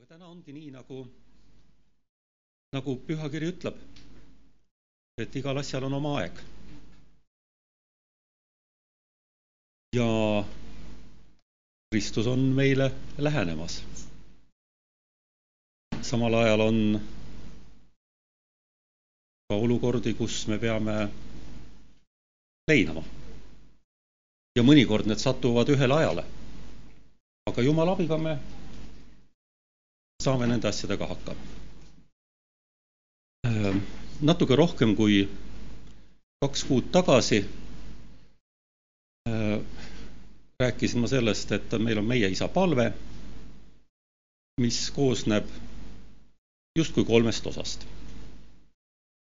[0.00, 0.98] aga täna ongi nii, nagu,
[2.72, 3.80] nagu pühakiri ütleb,
[5.20, 6.38] et igal asjal on oma aeg.
[9.92, 10.06] ja
[11.92, 12.86] Kristus on meile
[13.18, 13.82] lähenemas.
[16.10, 16.78] samal ajal on
[19.48, 20.94] ka olukordi, kus me peame
[22.72, 23.04] leinama.
[24.56, 26.24] ja mõnikord need satuvad ühele ajale.
[27.52, 28.38] aga Jumala abiga me
[30.20, 31.40] saame nende asjadega hakkama.
[34.20, 35.28] natuke rohkem kui
[36.44, 37.40] kaks kuud tagasi
[40.60, 42.92] rääkisin ma sellest, et meil on meie isa palve,
[44.60, 45.48] mis koosneb
[46.78, 47.86] justkui kolmest osast.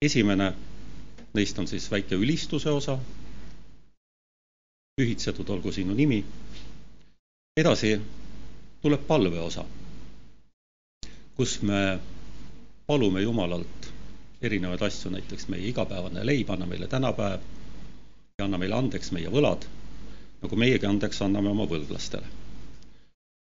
[0.02, 0.52] esimene
[1.34, 2.98] neist on siis väike ülistuse osa,
[4.96, 6.24] pühitsetud olgu sinu nimi.
[7.56, 8.00] edasi
[8.82, 9.64] tuleb palve osa,
[11.38, 11.98] kus me
[12.86, 13.88] palume Jumalalt
[14.42, 17.40] erinevaid asju, näiteks meie igapäevane leib, anna meile tänapäev
[18.38, 19.64] ja anna meile andeks meie võlad
[20.42, 22.26] nagu meiegi andeks anname oma võlglastele.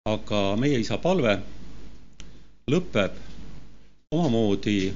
[0.05, 1.33] aga meie isa palve
[2.71, 3.15] lõpeb
[4.15, 4.93] omamoodi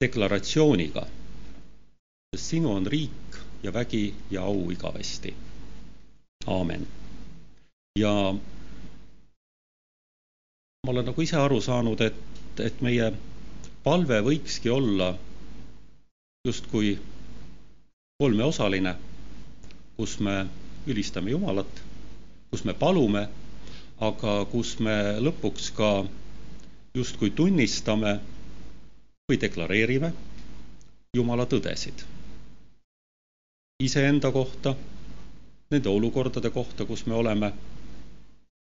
[0.00, 1.02] deklaratsiooniga,
[2.32, 5.34] sest sinu on riik ja vägi ja au igavesti.
[6.46, 6.86] aamen.
[7.98, 8.14] ja
[10.86, 12.16] ma olen nagu ise aru saanud, et,
[12.64, 13.12] et meie
[13.84, 15.12] palve võikski olla
[16.48, 16.98] justkui
[18.18, 18.94] kolmeosaline
[20.00, 20.46] kus me
[20.88, 21.82] ülistame Jumalat,
[22.50, 23.26] kus me palume,
[24.00, 25.90] aga kus me lõpuks ka
[26.96, 28.14] justkui tunnistame
[29.28, 30.10] või deklareerime
[31.16, 32.06] Jumala tõdesid.
[33.84, 34.74] iseenda kohta,
[35.70, 37.52] nende olukordade kohta, kus me oleme,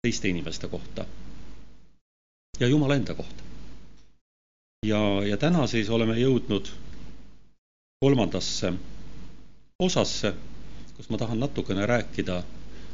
[0.03, 1.05] teiste inimeste kohta
[2.59, 3.43] ja Jumala enda kohta.
[4.85, 6.69] ja, ja täna siis oleme jõudnud
[7.99, 8.73] kolmandasse
[9.79, 10.33] osasse
[10.97, 12.43] kus ma tahan natukene rääkida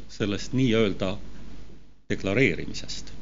[0.08, 1.16] sellest nii-öelda
[2.10, 3.12] deklareerimisest.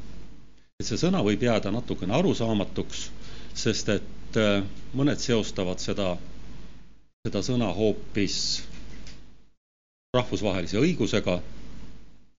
[0.81, 3.03] et see sõna võib jääda natukene arusaamatuks,
[3.55, 4.65] sest et äh,
[4.97, 6.15] mõned seostavad seda,
[7.27, 8.39] seda sõna hoopis
[10.17, 11.37] rahvusvahelise õigusega,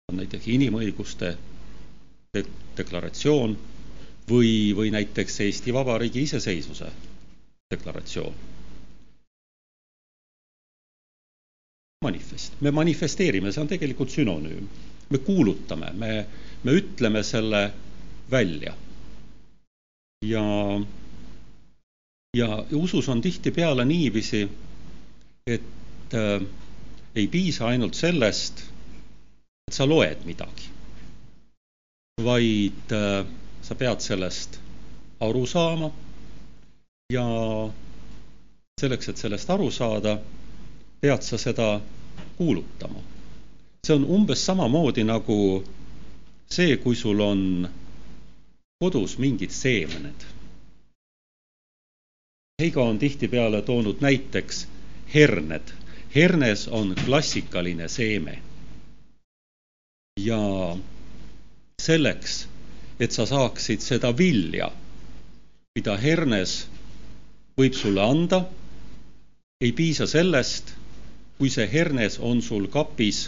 [0.09, 1.35] on näiteks inimõiguste
[2.33, 2.43] de
[2.77, 3.53] deklaratsioon
[4.29, 6.89] või, või näiteks Eesti Vabariigi iseseisvuse
[7.71, 8.51] deklaratsioon
[12.01, 14.69] manifest, me manifesteerime, see on tegelikult sünonüüm.
[15.11, 16.25] me kuulutame, me,
[16.63, 17.71] me ütleme selle
[18.31, 18.73] välja.
[20.25, 20.45] ja,
[22.37, 24.49] ja usus on tihtipeale niiviisi,
[25.47, 26.41] et äh,
[27.15, 28.63] ei piisa ainult sellest,
[29.67, 30.69] et sa loed midagi,
[32.23, 33.25] vaid äh,
[33.61, 34.59] sa pead sellest
[35.19, 35.91] aru saama
[37.13, 37.25] ja
[38.81, 40.17] selleks, et sellest aru saada,
[41.01, 41.81] pead sa seda
[42.37, 42.99] kuulutama.
[43.87, 45.63] see on umbes samamoodi nagu
[46.49, 47.69] see, kui sul on
[48.79, 50.25] kodus mingid seemned.
[52.61, 54.67] Heigo on tihtipeale toonud näiteks
[55.13, 55.73] herned.
[56.15, 58.41] hernes on klassikaline seeme.
[60.19, 60.77] ja
[61.81, 62.47] selleks,
[63.01, 64.69] et sa saaksid seda vilja,
[65.75, 66.67] mida hernes
[67.57, 68.43] võib sulle anda,
[69.61, 70.75] ei piisa sellest
[71.41, 73.23] kui see hernes on sul kapis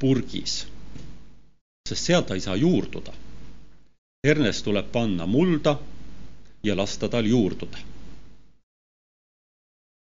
[0.00, 0.52] purgis,
[1.84, 3.12] sest seal ta ei saa juurduda.
[4.24, 5.74] hernes tuleb panna mulda
[6.64, 7.78] ja lasta tal juurduda.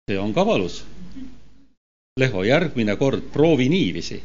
[0.06, 0.84] see on ka valus.
[2.20, 4.24] Leho, järgmine kord proovi niiviisi.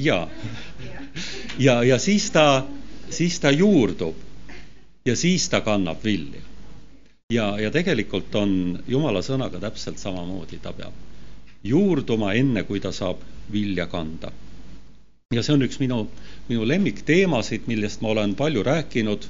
[0.00, 0.28] ja,
[1.58, 2.66] ja, ja siis ta,
[3.10, 4.16] siis ta juurdub
[5.06, 6.42] ja siis ta kannab vilja
[7.30, 8.52] ja, ja tegelikult on
[8.88, 10.94] Jumala sõnaga täpselt samamoodi, ta peab
[11.64, 13.22] juurduma enne, kui ta saab
[13.52, 14.32] vilja kanda.
[15.34, 16.08] ja see on üks minu,
[16.48, 19.28] minu lemmikteemasid, millest ma olen palju rääkinud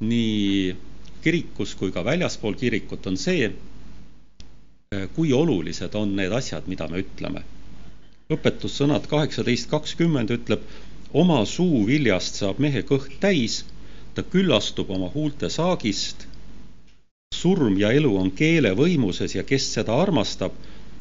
[0.00, 0.74] nii
[1.22, 3.52] kirikus kui ka väljaspool kirikut, on see,
[5.14, 7.44] kui olulised on need asjad, mida me ütleme.
[8.30, 10.64] õpetussõnad kaheksateist kakskümmend ütleb,
[11.22, 13.64] oma suu viljast saab mehe kõht täis,
[14.14, 16.26] ta küllastub oma huulte saagist
[17.34, 20.52] surm ja elu on keele võimuses ja kes seda armastab,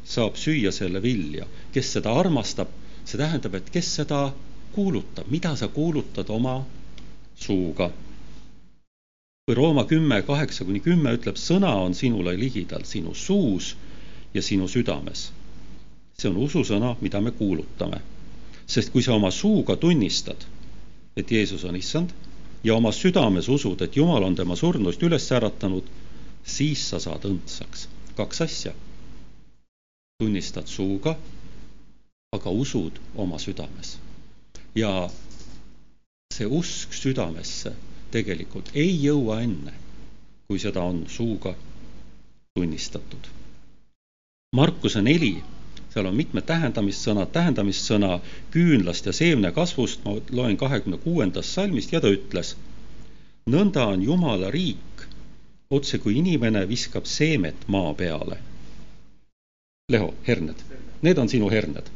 [0.06, 1.46] saab süüa selle vilja.
[1.74, 2.72] kes seda armastab,
[3.06, 4.22] see tähendab, et kes seda
[4.76, 6.56] kuulutab, mida sa kuulutad oma
[7.36, 7.90] suuga.
[9.46, 13.76] kui Rooma kümme, kaheksa kuni kümme ütleb, sõna on sinule ligidal sinu suus
[14.34, 15.32] ja sinu südames.
[16.18, 18.02] see on ususõna, mida me kuulutame.
[18.68, 20.46] Sest kui sa oma suuga tunnistad,
[21.16, 22.10] et Jeesus on issand
[22.64, 25.86] ja oma südames usud, et Jumal on tema surnuist üles äratanud,
[26.44, 27.88] siis sa saad õndsaks.
[28.16, 28.74] kaks asja.
[30.18, 31.18] tunnistad suuga,
[32.32, 33.98] aga usud oma südames.
[34.76, 35.10] ja
[36.34, 37.74] see usk südamesse
[38.12, 39.74] tegelikult ei jõua enne,
[40.48, 41.56] kui seda on suuga
[42.56, 43.30] tunnistatud.
[44.56, 45.44] Markuse neli
[45.96, 48.18] seal on mitmed tähendamissõnad, tähendamissõna
[48.52, 52.56] küünlast ja seemne kasvust, ma loen kahekümne kuuendast salmist ja ta ütles,
[53.48, 55.06] nõnda on Jumala riik,
[55.72, 58.42] otse kui inimene viskab seemet maa peale.
[59.92, 60.60] Leho, herned,
[61.02, 61.88] need on sinu herned.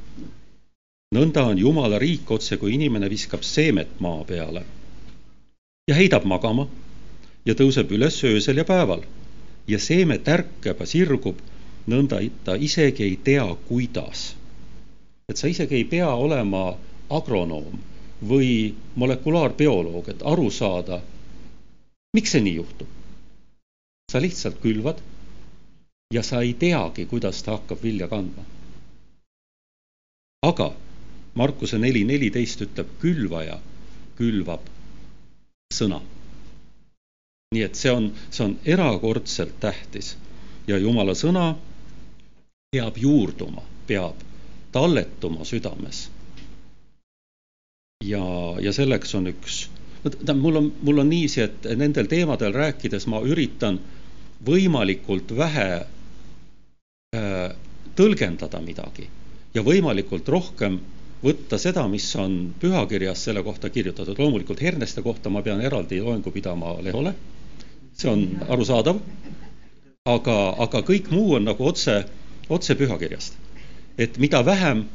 [1.16, 4.64] nõnda on Jumala riik, otse kui inimene viskab seemet maa peale
[5.90, 6.68] ja heidab magama
[7.46, 9.02] ja tõuseb üles öösel ja päeval
[9.68, 11.40] ja seeme tärkab ja sirgub
[11.88, 14.36] nõnda ta isegi ei tea, kuidas.
[15.30, 16.78] et sa isegi ei pea olema
[17.10, 17.80] agronoom
[18.30, 21.02] või molekulaarbioloog, et aru saada,
[22.14, 22.88] miks see nii juhtub.
[24.12, 25.02] sa lihtsalt külvad
[26.14, 28.44] ja sa ei teagi, kuidas ta hakkab vilja kandma.
[30.42, 30.74] aga
[31.36, 33.60] Markuse neli neliteist ütleb, külvaja
[34.18, 34.66] külvab
[35.74, 36.02] sõna.
[37.54, 40.16] nii et see on, see on erakordselt tähtis
[40.68, 41.56] ja Jumala sõna
[42.72, 44.16] peab juurduma, peab
[44.72, 46.10] talletuma südames.
[48.06, 48.26] ja,
[48.62, 49.56] ja selleks on üks,
[50.04, 53.80] tähendab, mul on, mul on niiviisi, et nendel teemadel rääkides ma üritan
[54.46, 55.66] võimalikult vähe
[57.18, 57.58] äh,
[57.98, 59.10] tõlgendada midagi
[59.58, 60.78] ja võimalikult rohkem
[61.26, 64.20] võtta seda, mis on pühakirjas selle kohta kirjutatud.
[64.20, 67.16] loomulikult herneste kohta ma pean eraldi loengu pidama Lehole,
[67.98, 69.02] see on arusaadav,
[70.06, 70.40] aga,
[70.70, 72.04] aga kõik muu on nagu otse
[72.50, 73.34] otse pühakirjast.
[73.98, 74.86] et mida vähem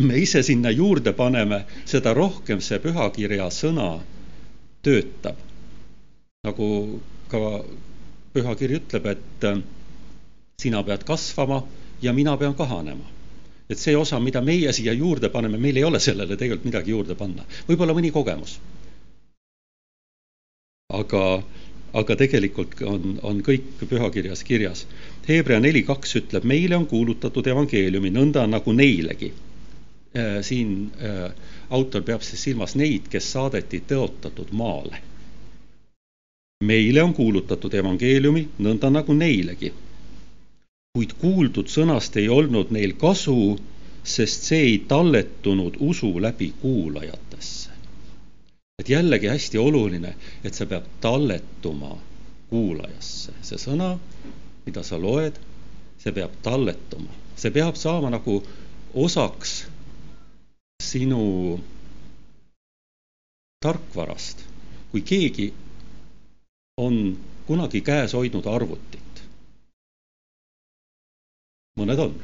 [0.00, 4.00] me ise sinna juurde paneme, seda rohkem see pühakirja sõna
[4.82, 5.36] töötab.
[6.46, 6.68] nagu
[7.28, 7.38] ka
[8.32, 9.58] pühakiri ütleb, et äh,
[10.58, 11.62] sina pead kasvama
[12.02, 13.04] ja mina pean kahanema.
[13.70, 17.14] et see osa, mida meie siia juurde paneme, meil ei ole sellele tegelikult midagi juurde
[17.14, 17.44] panna.
[17.68, 18.58] võib-olla mõni kogemus.
[20.88, 21.42] aga
[21.92, 24.86] aga tegelikult on, on kõik pühakirjas kirjas.
[25.28, 29.32] Hebra neli kaks ütleb, meile on kuulutatud evangeeliumi nõnda nagu neilegi.
[30.16, 31.30] Äh, siin äh,
[31.70, 35.00] autor peab siis silmas neid, kes saadeti tõotatud maale.
[36.64, 39.72] meile on kuulutatud evangeeliumi nõnda nagu neilegi.
[40.92, 43.58] kuid kuuldud sõnast ei olnud neil kasu,
[44.04, 47.61] sest see ei talletunud usu läbi kuulajatesse
[48.78, 50.14] et jällegi hästi oluline,
[50.44, 51.92] et see peab talletuma
[52.50, 53.92] kuulajasse, see sõna,
[54.66, 55.38] mida sa loed,
[56.02, 58.40] see peab talletuma, see peab saama nagu
[59.04, 59.62] osaks
[60.82, 61.60] sinu
[63.62, 64.48] tarkvarast.
[64.92, 65.46] kui keegi
[66.76, 66.96] on
[67.46, 69.22] kunagi käes hoidnud arvutit,
[71.80, 72.18] mõned on,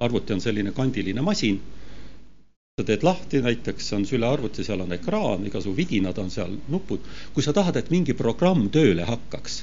[0.00, 1.58] arvuti on selline kandiline masin
[2.82, 7.00] sa teed lahti, näiteks on sülearvuti, seal on ekraan, igasugu vidinad on seal, nupud.
[7.34, 9.62] kui sa tahad, et mingi programm tööle hakkaks,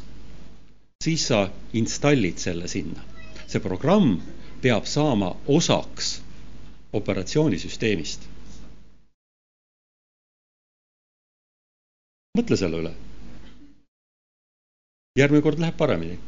[1.04, 3.04] siis sa installid selle sinna.
[3.50, 4.22] see programm
[4.62, 6.22] peab saama osaks
[6.94, 8.28] operatsioonisüsteemist.
[12.38, 12.94] mõtle selle üle.
[15.20, 16.20] järgmine kord läheb paremini.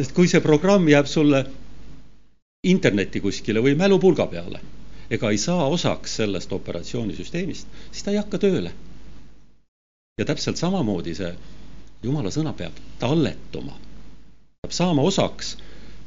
[0.00, 1.44] sest kui see programm jääb sulle
[2.62, 4.60] internetti kuskile või mälupulga peale
[5.12, 8.72] ega ei saa osaks sellest operatsioonisüsteemist, siis ta ei hakka tööle.
[10.18, 11.32] ja täpselt samamoodi see
[12.02, 13.74] jumala sõna peab talletuma,
[14.62, 15.56] peab saama osaks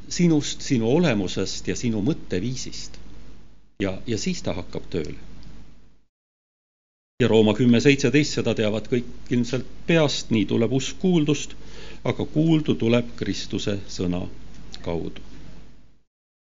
[0.08, 2.98] sinust, sinu olemusest ja sinu mõtteviisist.
[3.82, 5.20] ja, ja siis ta hakkab tööle.
[7.20, 11.54] ja Rooma kümme seitseteist, seda teavad kõik ilmselt peast, nii tuleb usk kuuldust,
[12.04, 14.24] aga kuuldu tuleb Kristuse sõna
[14.82, 15.35] kaudu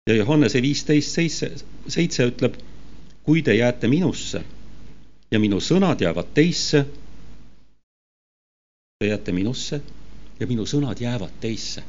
[0.09, 1.50] ja Johannese viisteist seitse,
[1.88, 2.55] seitse ütleb,
[3.23, 4.41] kui te jääte minusse
[5.31, 6.85] ja minu sõnad jäävad teisse,
[8.99, 9.83] te jääte minusse
[10.41, 11.85] ja minu sõnad jäävad teisse.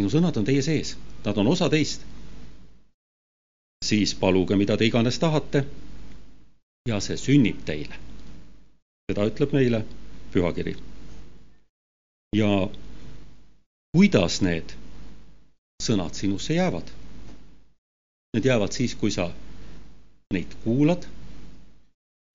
[0.00, 2.00] minu sõnad on teie sees, nad on osa teist.
[3.84, 5.64] siis paluge, mida te iganes tahate
[6.88, 8.00] ja see sünnib teile.
[9.12, 9.84] seda ütleb meile
[10.32, 10.76] pühakiri.
[12.36, 12.68] ja
[13.92, 14.72] kuidas need
[15.84, 16.90] sõnad sinusse jäävad.
[18.34, 19.28] Need jäävad siis, kui sa
[20.34, 21.04] neid kuulad,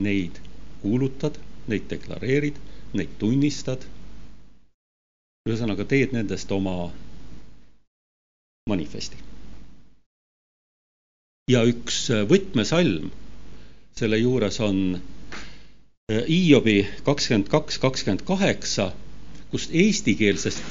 [0.05, 0.37] neid
[0.81, 2.59] kuulutad, neid deklareerid,
[2.93, 3.83] neid tunnistad.
[5.49, 6.91] ühesõnaga, teed nendest oma
[8.69, 9.17] manifesti.
[11.49, 13.07] ja üks võtmesalm
[13.97, 14.81] selle juures on
[16.27, 16.75] Hiobi
[17.07, 18.91] kakskümmend kaks, kakskümmend kaheksa,
[19.51, 20.61] kust eestikeelsest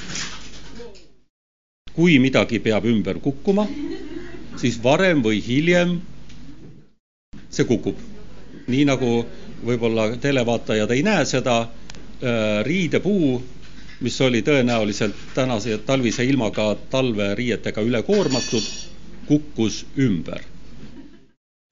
[1.95, 3.67] kui midagi peab ümber kukkuma,
[4.59, 5.99] siis varem või hiljem
[7.49, 7.97] see kukub.
[8.69, 9.25] nii nagu
[9.65, 11.55] võib-olla televaatajad ei näe seda,
[12.63, 13.41] riidepuu,
[14.05, 18.63] mis oli tõenäoliselt tänase talvise ilmaga talveriietega üle koormatud,
[19.27, 20.43] kukkus ümber.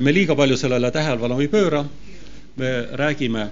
[0.02, 1.86] me liiga palju sellele tähelepanu ei pööra,
[2.58, 3.50] me räägime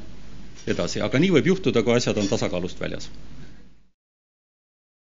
[0.67, 3.09] edasi, aga nii võib juhtuda, kui asjad on tasakaalust väljas.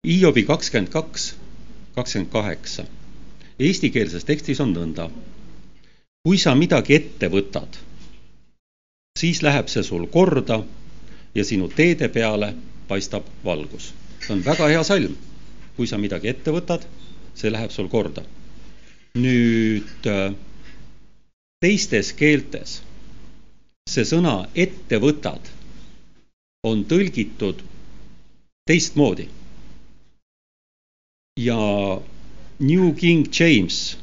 [0.08, 1.34] Hiobi kakskümmend kaks,
[1.96, 2.86] kakskümmend kaheksa.
[3.60, 5.10] Eestikeelses tekstis on nõnda.
[6.26, 7.78] kui sa midagi ette võtad,
[9.20, 10.64] siis läheb see sul korda
[11.36, 12.56] ja sinu teede peale
[12.88, 13.94] paistab valgus.
[14.20, 15.18] see on väga hea salm.
[15.76, 16.88] kui sa midagi ette võtad,
[17.36, 18.24] see läheb sul korda.
[19.16, 20.10] nüüd
[21.62, 22.82] teistes keeltes
[23.86, 25.50] see sõna ette võtad
[26.66, 27.60] on tõlgitud
[28.66, 29.28] teistmoodi.
[31.40, 32.02] Ja
[32.60, 33.98] New King James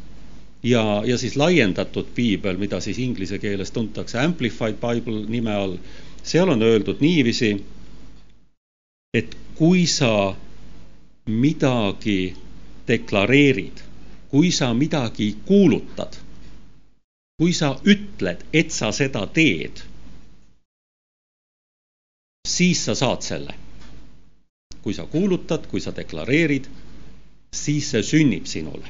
[0.63, 5.79] ja, ja siis laiendatud piibel, mida siis inglise keeles tuntakse Amplified Bible nime all,
[6.23, 7.65] seal on öeldud niiviisi,
[9.15, 10.35] et kui sa
[11.27, 12.35] midagi
[12.89, 13.81] deklareerid,
[14.29, 16.21] kui sa midagi kuulutad,
[17.41, 19.81] kui sa ütled, et sa seda teed,
[22.49, 23.55] siis sa saad selle.
[24.83, 26.65] kui sa kuulutad, kui sa deklareerid,
[27.55, 28.89] siis see sünnib sinule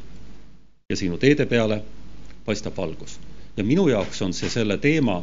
[0.90, 1.82] ja sinu teede peale
[2.44, 3.20] paistab valgus.
[3.56, 5.22] ja minu jaoks on see selle teema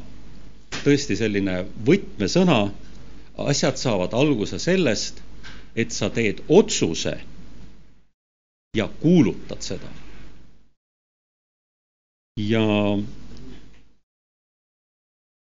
[0.84, 2.60] tõesti selline võtmesõna,
[3.38, 5.22] asjad saavad alguse sellest,
[5.76, 7.16] et sa teed otsuse
[8.78, 9.90] ja kuulutad seda.
[12.40, 12.64] ja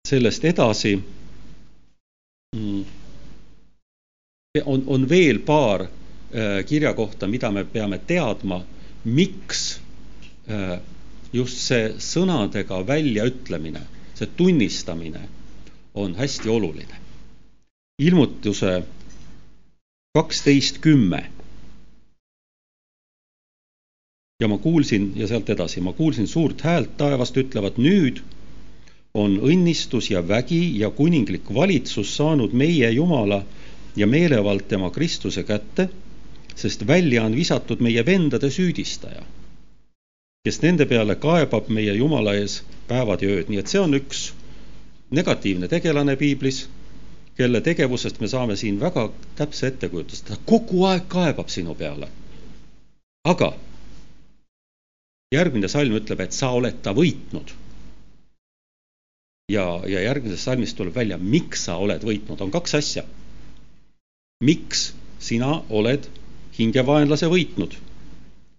[0.08, 0.96] sellest edasi
[2.56, 2.84] mm,
[4.66, 5.88] on, on veel paar
[6.34, 8.62] äh, kirjakohta, mida me peame teadma,
[9.04, 9.80] miks
[10.50, 10.80] äh,
[11.34, 13.82] just see sõnadega väljaütlemine
[14.16, 15.30] see tunnistamine
[15.94, 16.96] on hästi oluline.
[18.00, 18.84] ilmutuse
[20.14, 21.32] kaksteist kümme.
[24.42, 28.20] ja ma kuulsin ja sealt edasi, ma kuulsin suurt häält taevast ütlevat nüüd
[29.14, 33.44] on õnnistus ja vägi ja kuninglik valitsus saanud meie Jumala
[33.96, 35.90] ja meelevald tema Kristuse kätte,
[36.56, 39.24] sest välja on visatud meie vendade süüdistaja
[40.46, 42.60] kes nende peale kaebab meie Jumala ees
[42.90, 44.28] päevad ja ööd, nii et see on üks
[45.18, 46.60] negatiivne tegelane piiblis,
[47.40, 49.08] kelle tegevusest me saame siin väga
[49.40, 52.12] täpse ettekujutuse, ta kogu aeg kaebab sinu peale.
[53.26, 53.48] aga
[55.34, 57.56] järgmine salm ütleb, et sa oled ta võitnud.
[59.50, 63.04] ja, ja järgmisest salmist tuleb välja, miks sa oled võitnud, on kaks asja.
[64.44, 66.06] miks sina oled
[66.60, 67.76] hingevaenlase võitnud?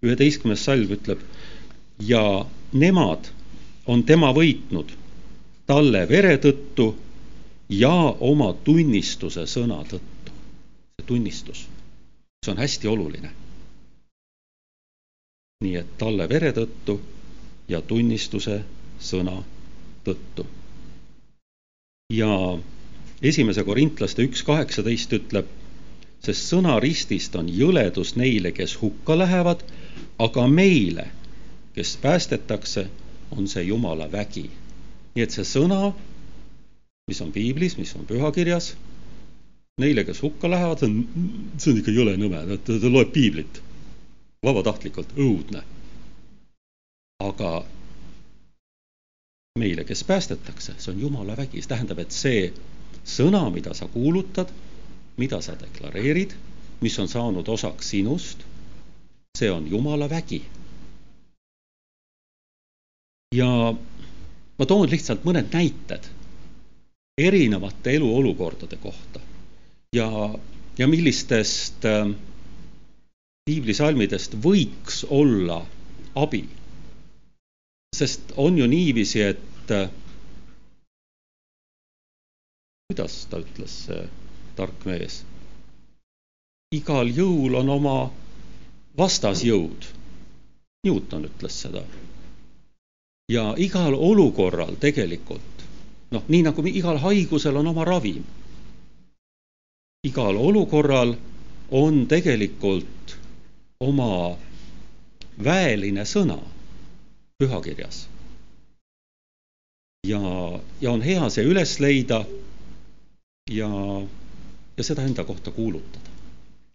[0.06, 1.22] üheteistkümnes salm ütleb
[2.08, 2.22] ja
[2.72, 3.30] nemad
[3.86, 4.92] on tema võitnud
[5.66, 6.90] talle vere tõttu
[7.68, 7.94] ja
[8.30, 10.34] oma tunnistuse sõna tõttu.
[10.96, 11.66] see tunnistus,
[12.44, 13.30] see on hästi oluline.
[15.64, 17.00] nii et talle vere tõttu
[17.68, 18.60] ja tunnistuse
[19.00, 19.42] sõna
[20.04, 20.46] tõttu.
[22.12, 22.58] ja
[23.22, 25.46] esimese korintlaste üks kaheksateist ütleb,
[26.26, 29.62] sest sõna ristist on jõledus neile, kes hukka lähevad,
[30.18, 31.06] aga meile
[31.76, 32.86] kes päästetakse,
[33.30, 34.50] on see Jumala vägi.
[35.14, 35.92] nii et see sõna,
[37.08, 38.70] mis on piiblis, mis on pühakirjas,
[39.80, 41.28] neile, kes hukka lähevad, see on,
[41.60, 43.60] see on ikka jõle nõme, ta, ta loeb piiblit
[44.44, 45.62] vabatahtlikult, õudne.
[47.24, 47.52] aga
[49.60, 52.52] meile, kes päästetakse, see on Jumala vägi, see tähendab, et see
[53.04, 54.52] sõna, mida sa kuulutad,
[55.16, 56.34] mida sa deklareerid,
[56.80, 58.44] mis on saanud osaks sinust,
[59.38, 60.42] see on Jumala vägi.
[63.34, 63.48] Ja
[64.58, 66.06] ma toon lihtsalt mõned näited
[67.20, 69.20] erinevate eluolukordade kohta
[69.96, 70.08] ja,
[70.78, 72.08] ja millistest äh,
[73.48, 75.62] piiblisalmidest võiks olla
[76.14, 76.44] abi.
[77.96, 79.88] sest on ju niiviisi, et äh,
[82.88, 84.02] kuidas ta ütles, see
[84.56, 85.20] tark mees,
[86.74, 87.98] igal jõul on oma
[88.98, 89.92] vastasjõud.
[90.86, 91.82] Newton ütles seda
[93.28, 95.64] ja igal olukorral tegelikult,
[96.14, 98.22] noh, nii nagu igal haigusel on oma ravim,
[100.06, 101.16] igal olukorral
[101.70, 103.16] on tegelikult
[103.82, 104.36] oma
[105.42, 106.38] väeline sõna
[107.38, 108.06] pühakirjas.
[110.06, 110.20] ja,
[110.80, 112.20] ja on hea see üles leida
[113.50, 113.70] ja,
[114.76, 116.10] ja seda enda kohta kuulutada.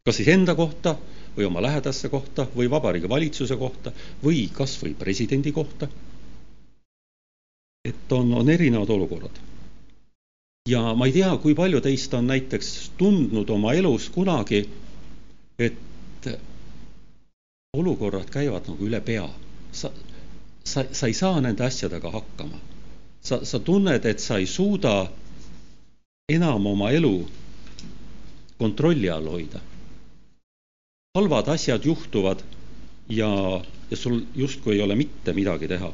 [0.05, 0.96] kas siis enda kohta
[1.38, 3.91] või oma lähedaste kohta või Vabariigi Valitsuse kohta
[4.24, 5.88] või kas või presidendi kohta.
[7.86, 9.39] et on, on erinevad olukorrad.
[10.70, 14.70] ja ma ei tea, kui palju teist on näiteks tundnud oma elus kunagi,
[15.60, 16.27] et
[17.77, 19.29] olukorrad käivad nagu üle pea.
[19.72, 19.91] sa,
[20.63, 22.58] sa, sa ei saa nende asjadega hakkama.
[23.22, 25.12] sa, sa tunned, et sa ei suuda
[26.29, 27.27] enam oma elu
[28.62, 29.60] kontrolli all hoida.
[31.18, 32.44] halvad asjad juhtuvad
[33.10, 33.30] ja,
[33.91, 35.94] ja sul justkui ei ole mitte midagi teha.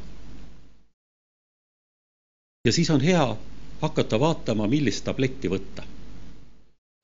[2.67, 3.37] ja siis on hea
[3.81, 5.87] hakata vaatama, millist tabletti võtta.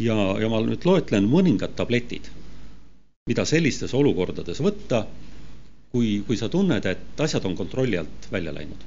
[0.01, 2.27] ja, ja ma nüüd loetlen mõningad tabletid,
[3.29, 5.05] mida sellistes olukordades võtta,
[5.95, 8.83] kui, kui sa tunned, et asjad on kontrolli alt välja läinud.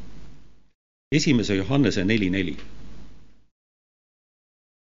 [1.21, 2.57] esimese Johannese neli neli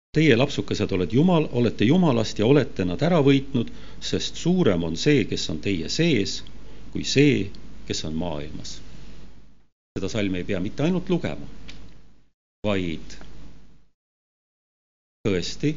[0.10, 3.68] Teie, lapsukesed, oled Jumal, olete Jumalast ja olete nad ära võitnud,
[4.02, 6.40] sest suurem on see, kes on teie sees,
[6.90, 7.44] kui see,
[7.86, 8.80] kes on maailmas.
[9.94, 11.46] seda salmi ei pea mitte ainult lugema,
[12.66, 13.16] vaid
[15.28, 15.76] tõesti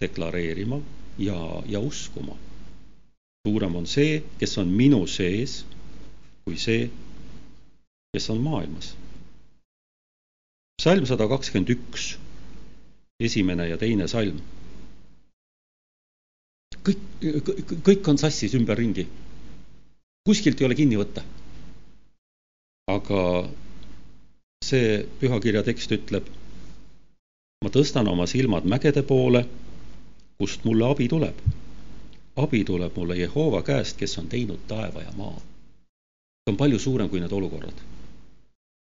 [0.00, 0.80] deklareerima
[1.18, 1.36] ja,
[1.68, 2.40] ja uskuma.
[3.44, 5.64] suurem on see, kes on minu sees,
[6.48, 6.88] kui see,
[8.16, 8.94] kes on maailmas.
[10.80, 12.14] salm sada kakskümmend üks
[13.20, 14.40] esimene ja teine salm.
[16.84, 17.00] kõik,
[17.86, 19.06] kõik on sassis ümberringi.
[20.24, 21.22] kuskilt ei ole kinni võtta.
[22.90, 23.48] aga
[24.64, 26.26] see pühakirja tekst ütleb,
[27.64, 29.46] ma tõstan oma silmad mägede poole,
[30.38, 31.38] kust mulle abi tuleb.
[32.36, 35.38] abi tuleb mulle Jehova käest, kes on teinud taeva ja maa.
[35.38, 37.78] see on palju suurem kui need olukorrad.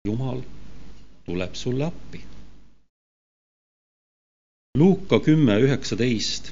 [0.07, 0.41] jumal
[1.25, 2.36] tuleb sulle appi
[4.77, 6.51] Luuka kümme üheksateist.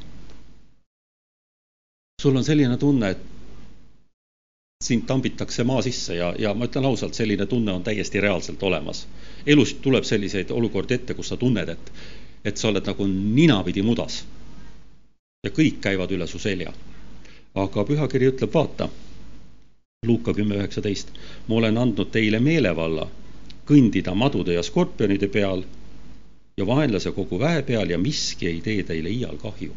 [2.21, 3.17] sul on selline tunne, et
[4.83, 9.07] sind tambitakse maa sisse ja, ja ma ütlen ausalt, selline tunne on täiesti reaalselt olemas.
[9.45, 11.93] elus tuleb selliseid olukordi ette, kus sa tunned, et,
[12.45, 14.23] et sa oled nagu ninapidi mudas.
[15.45, 16.73] ja kõik käivad üle su selja.
[17.55, 18.89] aga pühakiri ütleb, vaata,
[20.07, 21.13] Luuka kümme üheksateist,
[21.47, 23.05] ma olen andnud teile meelevalla
[23.69, 25.63] kõndida madude ja skorpionide peal
[26.57, 29.73] ja vaenlase kogu väe peal ja miski ei tee teile iial kahju.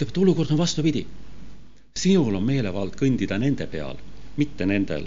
[0.00, 1.06] ütleb, et olukord on vastupidi.
[1.96, 3.96] sinul on meelevald kõndida nende peal,
[4.36, 5.06] mitte nendel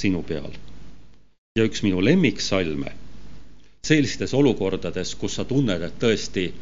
[0.00, 0.52] sinu peal.
[1.56, 2.92] ja üks minu lemmiksalme,
[3.86, 6.52] sellistes olukordades, kus sa tunned, et tõesti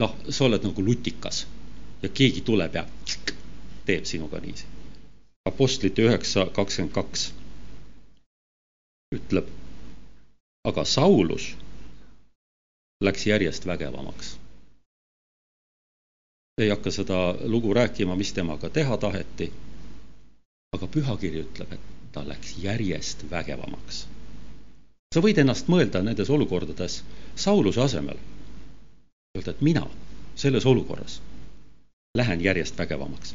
[0.00, 1.46] noh, sa oled nagu lutikas
[2.02, 2.84] ja keegi tuleb ja
[3.86, 4.66] teeb sinuga niiviisi.
[5.48, 7.32] Apostlite üheksa kakskümmend kaks
[9.16, 9.48] ütleb
[10.64, 11.56] aga Saulus
[13.00, 14.38] läks järjest vägevamaks.
[16.58, 19.52] ei hakka seda lugu rääkima, mis temaga teha taheti,
[20.72, 21.80] aga pühakiri ütleb, et
[22.12, 24.06] ta läks järjest vägevamaks.
[25.14, 27.04] sa võid ennast mõelda nendes olukordades
[27.36, 28.18] Sauluse asemel,
[29.36, 29.86] öelda, et mina
[30.34, 31.20] selles olukorras
[32.16, 33.34] lähen järjest vägevamaks.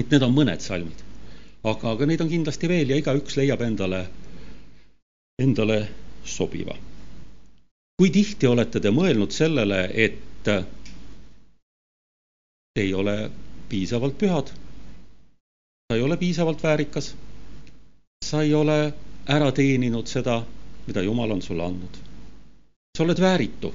[0.00, 1.04] et need on mõned salmid,
[1.64, 4.06] aga, aga neid on kindlasti veel ja igaüks leiab endale
[5.38, 5.88] endale
[6.24, 6.76] sobiva.
[7.98, 10.54] kui tihti olete te mõelnud sellele, et te
[12.78, 13.30] ei ole
[13.68, 14.50] piisavalt pühad,
[15.86, 17.12] sa ei ole piisavalt väärikas,
[18.24, 18.78] sa ei ole
[19.26, 20.40] ära teeninud seda,
[20.86, 21.96] mida Jumal on sulle andnud.
[22.98, 23.74] sa oled vääritu.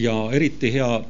[0.00, 1.04] ja eriti hea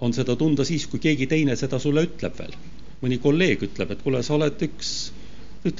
[0.00, 2.56] on seda tunda siis, kui keegi teine seda sulle ütleb veel.
[3.02, 5.12] mõni kolleeg ütleb, et kuule, sa oled üks,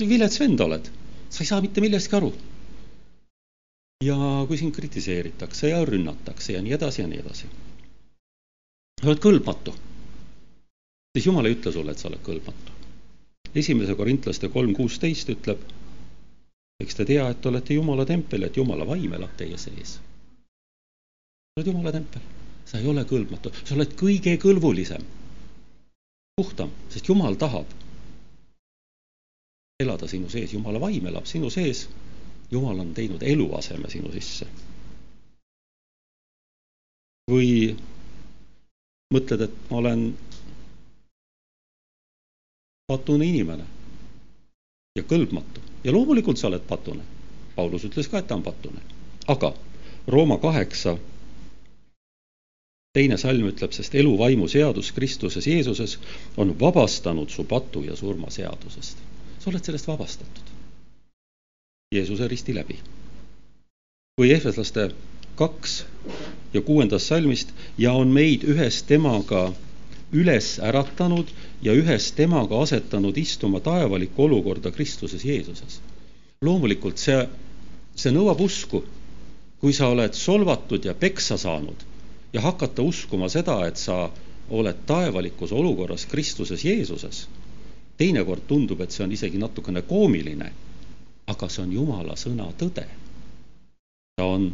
[0.09, 0.90] vilets vend oled
[1.31, 2.35] sa ei saa mitte millestki aru.
[4.05, 4.17] ja
[4.49, 7.47] kui sind kritiseeritakse ja rünnatakse ja nii edasi ja nii edasi.
[9.01, 9.75] sa oled kõlbmatu.
[11.17, 12.73] siis Jumal ei ütle sulle, et sa oled kõlbmatu.
[13.55, 15.62] esimese korintlaste kolm kuusteist ütleb,
[16.81, 19.97] eks te tea, et olete Jumala tempel, et Jumala vaim elab teie sees.
[19.97, 22.23] sa oled Jumala tempel,
[22.65, 25.03] sa ei ole kõlbmatu, sa oled kõige kõlvulisem,
[26.37, 27.86] puhtam, sest Jumal tahab
[29.81, 31.89] elada sinu sees, Jumala vaim elab sinu sees,
[32.51, 34.47] Jumal on teinud eluaseme sinu sisse.
[37.31, 37.75] või
[39.15, 40.03] mõtled, et ma olen
[42.87, 43.65] patune inimene
[44.95, 47.03] ja kõlbmatu ja loomulikult sa oled patune.
[47.57, 48.79] Paulus ütles ka, et ta on patune,
[49.27, 49.51] aga
[50.07, 50.95] Rooma kaheksa
[52.95, 55.99] teine salm ütleb, sest elu vaimu seadus Kristuses Jeesuses
[56.37, 59.03] on vabastanud su patu ja surma seadusest
[59.46, 60.48] sa oled sellest vabastatud.
[61.94, 62.78] Jeesuse risti läbi.
[64.20, 64.88] või Ehveslaste
[65.38, 65.85] kaks
[66.54, 69.52] ja kuuendast salmist ja on meid ühes temaga
[70.12, 71.30] üles äratanud
[71.62, 75.80] ja ühes temaga asetanud istuma taevalikku olukorda Kristuses Jeesuses.
[76.42, 77.28] loomulikult see,
[77.94, 78.85] see nõuab usku.
[79.61, 81.87] kui sa oled solvatud ja peksa saanud
[82.32, 84.11] ja hakata uskuma seda, et sa
[84.50, 87.28] oled taevalikus olukorras Kristuses Jeesuses,
[87.96, 90.52] teinekord tundub, et see on isegi natukene koomiline,
[91.26, 92.87] aga see on Jumala sõna tõde.
[94.16, 94.50] ta on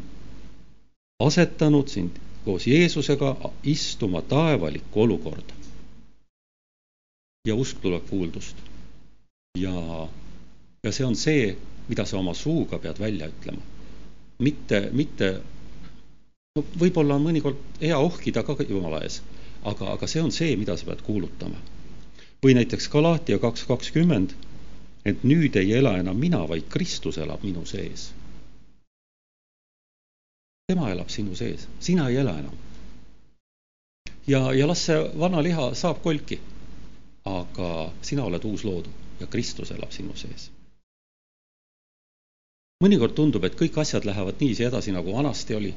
[1.23, 5.55] asetanud sind koos Jeesusega istuma taevalikku olukorda.
[7.49, 8.57] ja usk tuleb kuuldust.
[9.59, 10.09] ja,
[10.85, 11.57] ja see on see,
[11.89, 13.63] mida sa oma suuga pead välja ütlema.
[14.39, 15.41] mitte, mitte,
[16.57, 19.23] no võib-olla on mõnikord hea ohkida ka Jumala ees,
[19.65, 21.72] aga, aga see on see, mida sa pead kuulutama.
[22.43, 24.35] Või näiteks Galatia kaks kakskümmend,
[25.05, 28.11] et nüüd ei ela enam mina, vaid Kristus elab minu sees
[30.73, 32.57] tema elab sinu sees, sina ei ela enam.
[34.27, 36.41] ja, ja las see vana liha saab kolki.
[37.25, 40.51] aga sina oled uus loodu ja Kristus elab sinu sees.
[42.85, 45.75] mõnikord tundub, et kõik asjad lähevad niiviisi edasi, nagu vanasti oli.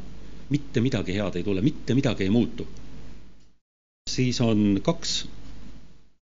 [0.50, 2.68] mitte midagi head ei tule, mitte midagi ei muutu.
[4.10, 5.26] siis on kaks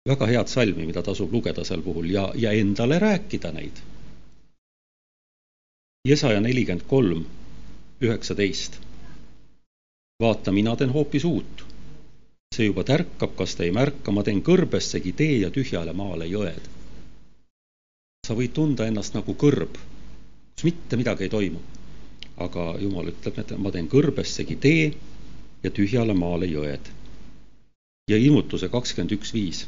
[0.10, 3.78] väga head salmi, mida tasub lugeda sel puhul ja, ja endale rääkida neid.
[6.08, 7.26] Jesaja nelikümmend kolm
[8.02, 8.80] üheksateist.
[10.22, 11.66] vaata, mina teen hoopis uut.
[12.56, 16.68] see juba tärkab, kas ta ei märka, ma teen kõrbessegi tee ja tühjale maale jõed.
[18.28, 19.78] sa võid tunda ennast nagu kõrb,
[20.56, 21.62] kus mitte midagi ei toimu.
[22.38, 24.92] aga Jumal ütleb, et ma teen kõrbessegi tee
[25.64, 26.92] ja tühjale maale jõed.
[28.12, 29.64] ja ilmutuse kakskümmend üks viis.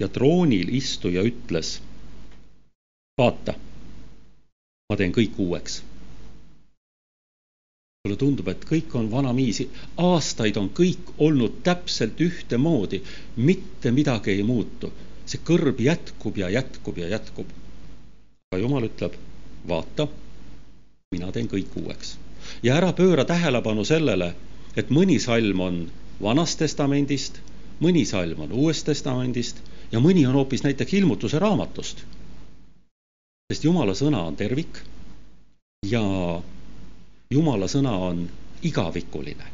[0.00, 1.76] Ja troonil istuja ütles,
[3.20, 3.54] vaata,
[4.88, 5.82] ma teen kõik uueks
[8.08, 9.66] mulle tundub, et kõik on vanaviisi,
[10.00, 13.02] aastaid on kõik olnud täpselt ühtemoodi,
[13.36, 14.92] mitte midagi ei muutu.
[15.26, 17.46] see kõrb jätkub ja jätkub ja jätkub.
[18.50, 19.18] aga Jumal ütleb,
[19.68, 20.08] vaata,
[21.12, 22.16] mina teen kõik uueks.
[22.62, 24.34] ja ära pööra tähelepanu sellele,
[24.76, 25.90] et mõni salm on
[26.22, 27.40] Vanast Testamendist,
[27.80, 29.60] mõni salm on Uuest Testamendist
[29.92, 32.04] ja mõni on hoopis näiteks ilmutuse raamatust.
[33.52, 34.78] sest Jumala sõna on tervik
[35.86, 36.02] ja
[37.30, 38.28] jumala sõna on
[38.62, 39.44] igavikuline.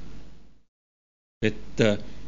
[1.42, 1.80] et,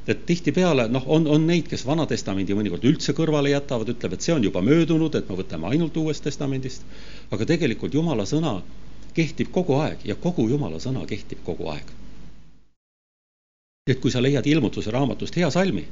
[0.06, 4.22] et tihtipeale noh, on, on neid, kes Vana Testamendi mõnikord üldse kõrvale jätavad, ütleb, et
[4.24, 6.84] see on juba möödunud, et me võtame ainult Uuest Testamendist,
[7.30, 8.58] aga tegelikult Jumala sõna
[9.14, 11.96] kehtib kogu aeg ja kogu Jumala sõna kehtib kogu aeg.
[13.88, 15.86] et kui sa leiad ilmutuse raamatust hea salmi,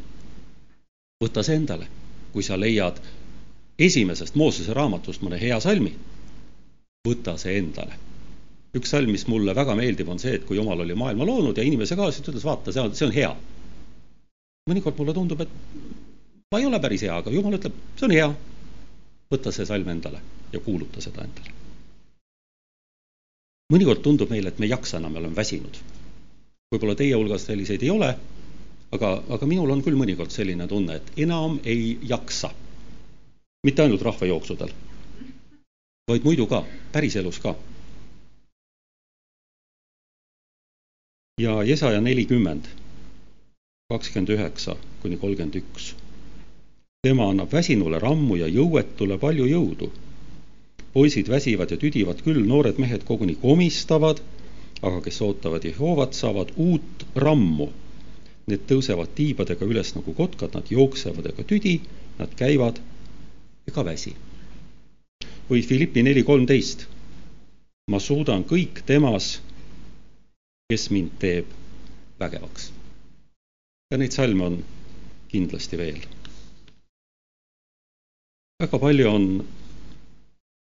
[1.24, 1.88] võta see endale.
[2.37, 3.01] Kui sa leiad
[3.81, 5.94] esimesest Moosese raamatust mõne hea salmi,
[7.09, 7.96] võta see endale
[8.77, 11.64] üks salm, mis mulle väga meeldib, on see, et kui Jumal oli maailma loonud ja
[11.64, 13.33] inimese ka, siis ta ütles, vaata, see on, see on hea.
[14.70, 15.53] mõnikord mulle tundub, et
[16.53, 18.31] ma ei ole päris hea, aga Jumal ütleb, see on hea.
[19.33, 20.20] võta see salm endale
[20.53, 21.55] ja kuuluta seda endale.
[23.72, 25.81] mõnikord tundub meile, et me ei jaksa enam, me oleme väsinud.
[26.75, 28.12] võib-olla teie hulgas selliseid ei ole,
[28.92, 32.51] aga, aga minul on küll mõnikord selline tunne, et enam ei jaksa.
[33.66, 34.70] mitte ainult rahvajooksudel,
[36.09, 37.57] vaid muidu ka, päriselus ka
[41.40, 42.64] ja Jesaja nelikümmend,
[43.92, 45.94] kakskümmend üheksa kuni kolmkümmend üks.
[47.03, 49.90] tema annab väsinule rammu ja jõuetule palju jõudu.
[50.94, 54.22] poisid väsivad ja tüdivad küll, noored mehed koguni komistavad,
[54.83, 57.68] aga kes ootavad Jehovat, saavad uut rammu.
[58.47, 61.81] Need tõusevad tiibadega üles nagu kotkad, nad jooksevad ega tüdi,
[62.19, 62.79] nad käivad
[63.67, 64.15] ega väsi.
[65.51, 66.87] või Philippi neli kolmteist.
[67.91, 69.41] ma suudan kõik temas
[70.69, 71.51] kes mind teeb
[72.19, 72.73] vägevaks.
[73.91, 74.57] ja neid salme on
[75.31, 76.01] kindlasti veel.
[78.63, 79.27] väga palju on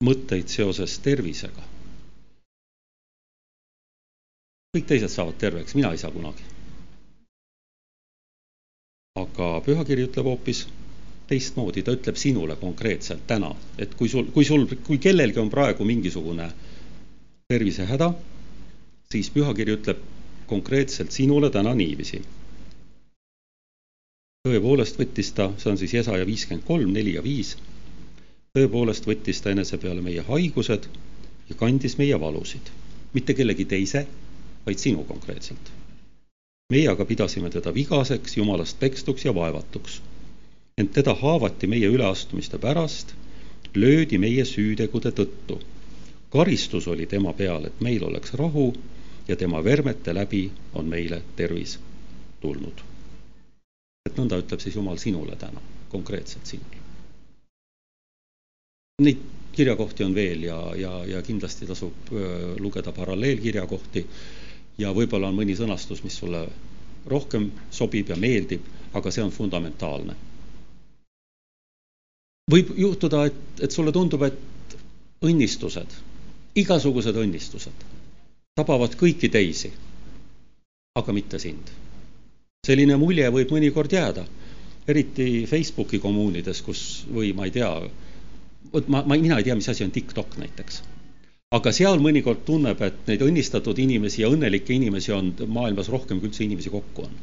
[0.04, 1.64] mõtteid seoses tervisega.
[4.76, 6.44] kõik teised saavad terveks, mina ei saa kunagi.
[9.20, 10.60] Aga pühakiri ütleb hoopis
[11.30, 13.50] teistmoodi, ta ütleb sinule konkreetselt täna,
[13.84, 16.48] et kui sul, kui sul, kui kellelgi on praegu mingisugune
[17.52, 18.08] tervisehäda
[19.12, 20.00] siis pühakiri ütleb
[20.50, 22.20] konkreetselt sinule täna niiviisi.
[24.48, 27.54] tõepoolest võttis ta, see on siis Jesaja viiskümmend kolm, neli ja viis,
[28.58, 30.90] tõepoolest võttis ta enese peale meie haigused
[31.52, 32.74] ja kandis meie valusid,
[33.14, 34.06] mitte kellegi teise,
[34.66, 35.72] vaid sinu konkreetselt.
[36.72, 40.02] Meie aga pidasime teda vigaseks, jumalast pekstuks ja vaevatuks.
[40.78, 43.14] ent teda haavati meie üleastumiste pärast,
[43.74, 45.60] löödi meie süütegude tõttu
[46.30, 48.74] karistus oli tema peal, et meil oleks rahu
[49.28, 51.78] ja tema vermete läbi on meile tervis
[52.40, 52.80] tulnud.
[54.08, 56.80] et nõnda ütleb siis Jumal sinule täna, konkreetselt sinule.
[59.02, 59.22] Neid
[59.52, 62.10] kirjakohti on veel ja, ja, ja kindlasti tasub
[62.60, 64.06] lugeda paralleelkirjakohti
[64.78, 66.46] ja võib-olla on mõni sõnastus, mis sulle
[67.10, 70.16] rohkem sobib ja meeldib, aga see on fundamentaalne.
[72.50, 74.76] võib juhtuda, et, et sulle tundub, et
[75.24, 75.94] õnnistused,
[76.60, 77.86] igasugused õnnistused
[78.54, 79.72] tabavad kõiki teisi,
[80.94, 81.72] aga mitte sind.
[82.66, 84.22] selline mulje võib mõnikord jääda,
[84.88, 87.70] eriti Facebooki kommuunides, kus või ma ei tea,
[88.72, 90.82] vot ma, ma, mina ei tea, mis asi on TikTok näiteks.
[91.52, 96.30] Aga seal mõnikord tunneb, et neid õnnistatud inimesi ja õnnelikke inimesi on maailmas rohkem, kui
[96.30, 97.16] üldse inimesi kokku on.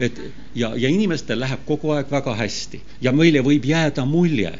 [0.00, 0.18] et
[0.58, 4.52] ja, ja inimestel läheb kogu aeg väga hästi ja meile võib jääda mulje,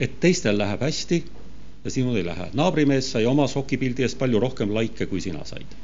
[0.00, 1.24] et teistel läheb hästi
[1.84, 2.50] ja sinul ei lähe.
[2.54, 5.74] naabrimees sai oma sokipildi eest palju rohkem laike, kui sina said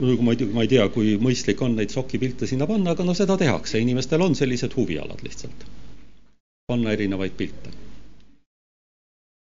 [0.00, 3.14] no ma ei, ma ei tea, kui mõistlik on neid sokipilte sinna panna, aga no
[3.14, 5.68] seda tehakse, inimestel on sellised huvialad lihtsalt
[6.70, 7.72] panna erinevaid pilte.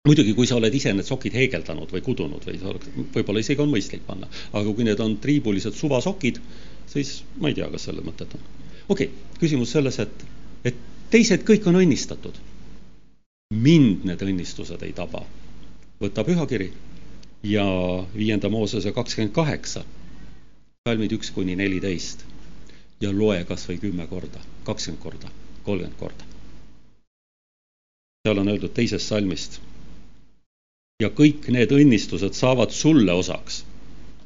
[0.08, 3.60] Muidugi, kui sa oled ise need sokid heegeldanud või kudunud või sa oleks, võib-olla isegi
[3.60, 6.40] on mõistlik panna, aga kui need on triibulised suvasokid,
[6.88, 8.46] siis ma ei tea, kas sellel mõtet on.
[8.88, 10.24] okei okay,, küsimus selles, et,
[10.64, 10.80] et
[11.12, 12.40] teised kõik on õnnistatud.
[13.50, 15.24] mind need õnnistused ei taba.
[16.00, 16.72] võta pühakiri
[17.44, 17.66] ja
[18.16, 19.84] viienda Moosese kakskümmend kaheksa,
[20.88, 22.24] salmid üks kuni neliteist
[23.00, 25.28] ja loe kas või kümme korda, kakskümmend korda,
[25.64, 26.24] kolmkümmend korda
[28.26, 29.60] seal on öeldud teisest salmist.
[31.00, 33.62] Ja kõik need õnnistused saavad sulle osaks,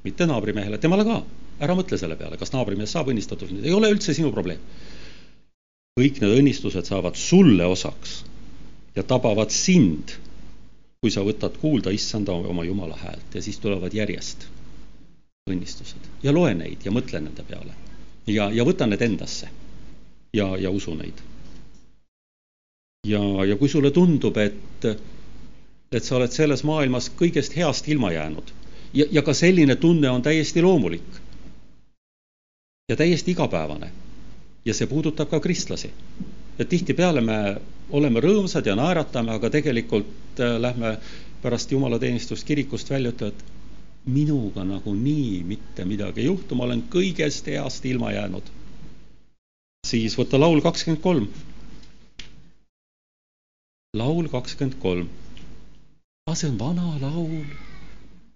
[0.05, 1.23] mitte naabrimehele, temale ka.
[1.63, 4.59] ära mõtle selle peale, kas naabrimees saab õnnistatud, ei ole üldse sinu probleem.
[6.01, 8.25] kõik need õnnistused saavad sulle osaks
[8.97, 10.17] ja tabavad sind,
[11.01, 14.49] kui sa võtad kuulda issanda oma Jumala häält ja siis tulevad järjest
[15.51, 16.09] õnnistused.
[16.23, 17.75] Ja loe neid ja mõtle nende peale.
[18.27, 19.51] Ja, ja võta need endasse
[20.35, 21.21] ja, ja usu neid.
[23.07, 24.87] Ja, ja kui sulle tundub, et,
[25.95, 28.51] et sa oled selles maailmas kõigest heast ilma jäänud
[28.95, 31.21] ja, ja ka selline tunne on täiesti loomulik
[32.89, 33.91] ja täiesti igapäevane
[34.65, 35.91] ja see puudutab ka kristlasi.
[36.59, 37.39] et tihtipeale me
[37.91, 40.99] oleme rõõmsad ja naeratame, aga tegelikult äh, lähme
[41.43, 43.41] pärast jumalateenistust kirikust välja, ütlevad,
[44.07, 48.53] minuga nagunii mitte midagi ei juhtu, ma olen kõigest heast ilma jäänud.
[49.87, 51.29] siis võta laul kakskümmend kolm
[53.95, 55.09] laul kakskümmend kolm.
[56.33, 57.45] See on vana laul.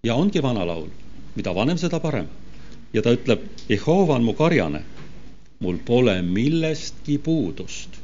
[0.05, 0.89] ja ongi vana laul,
[1.35, 2.27] mida vanem, seda parem.
[2.93, 4.83] ja ta ütleb, Jehova on mu karjane,
[5.61, 7.97] mul pole millestki puudust.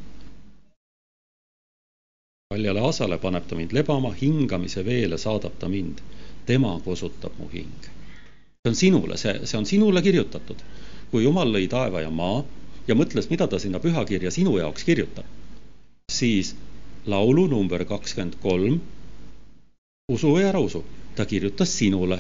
[2.49, 6.01] paljale asale paneb ta mind lebama, hingamise veele saadab ta mind,
[6.47, 7.85] tema kosutab mu hing.
[8.65, 10.65] see on sinule, see, see on sinule kirjutatud.
[11.11, 12.43] kui Jumal lõi taeva ja maa
[12.89, 15.29] ja mõtles, mida ta sinna pühakirja sinu jaoks kirjutab,
[16.11, 16.57] siis
[17.07, 18.81] laulu number kakskümmend kolm,
[20.13, 20.85] usu või ära usu,
[21.17, 22.19] ta kirjutas sinule,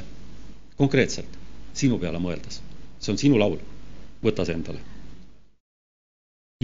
[0.76, 1.38] konkreetselt,
[1.74, 2.60] sinu peale mõeldes.
[3.00, 3.58] see on sinu laul,
[4.22, 4.80] võta see endale.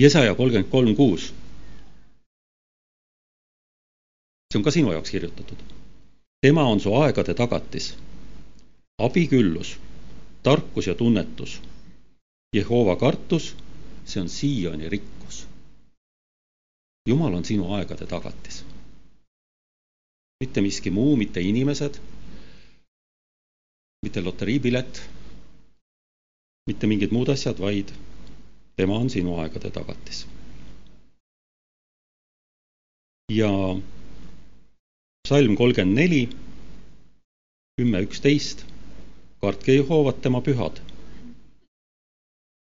[0.00, 1.33] Jesaja kolmkümmend kolm kuus.
[4.52, 5.59] see on ka sinu jaoks kirjutatud.
[6.40, 7.94] tema on su aegade tagatis,
[8.98, 9.76] abiküllus,
[10.42, 11.61] tarkus ja tunnetus,
[12.56, 13.54] Jehova kartus,
[14.04, 15.46] see on Sioni rikkus
[17.09, 18.64] jumal on sinu aegade tagatis.
[20.40, 21.98] Mitte miski muu, mitte inimesed,
[24.05, 25.03] mitte loteriipilet,
[26.70, 27.92] mitte mingid muud asjad, vaid
[28.81, 30.26] tema on sinu aegade tagatis.
[33.31, 33.50] ja
[35.29, 36.22] salm kolmkümmend neli,
[37.79, 38.64] kümme, üksteist,
[39.44, 40.81] kartke Jehovat, tema pühad.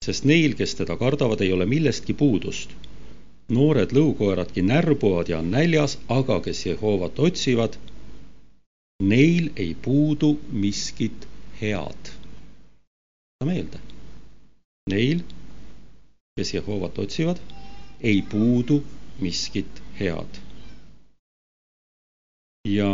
[0.06, 2.74] sest neil, kes teda kardavad, ei ole millestki puudust
[3.52, 7.76] noored lõukoeradki närbuvad ja on näljas, aga kes Jehovat otsivad,
[9.04, 11.28] neil ei puudu miskit
[11.62, 12.12] head.
[13.46, 13.80] meelde.
[14.90, 15.20] Neil,
[16.36, 17.38] kes Jehovat otsivad,
[18.02, 18.84] ei puudu
[19.20, 20.40] miskit head.
[22.70, 22.88] ja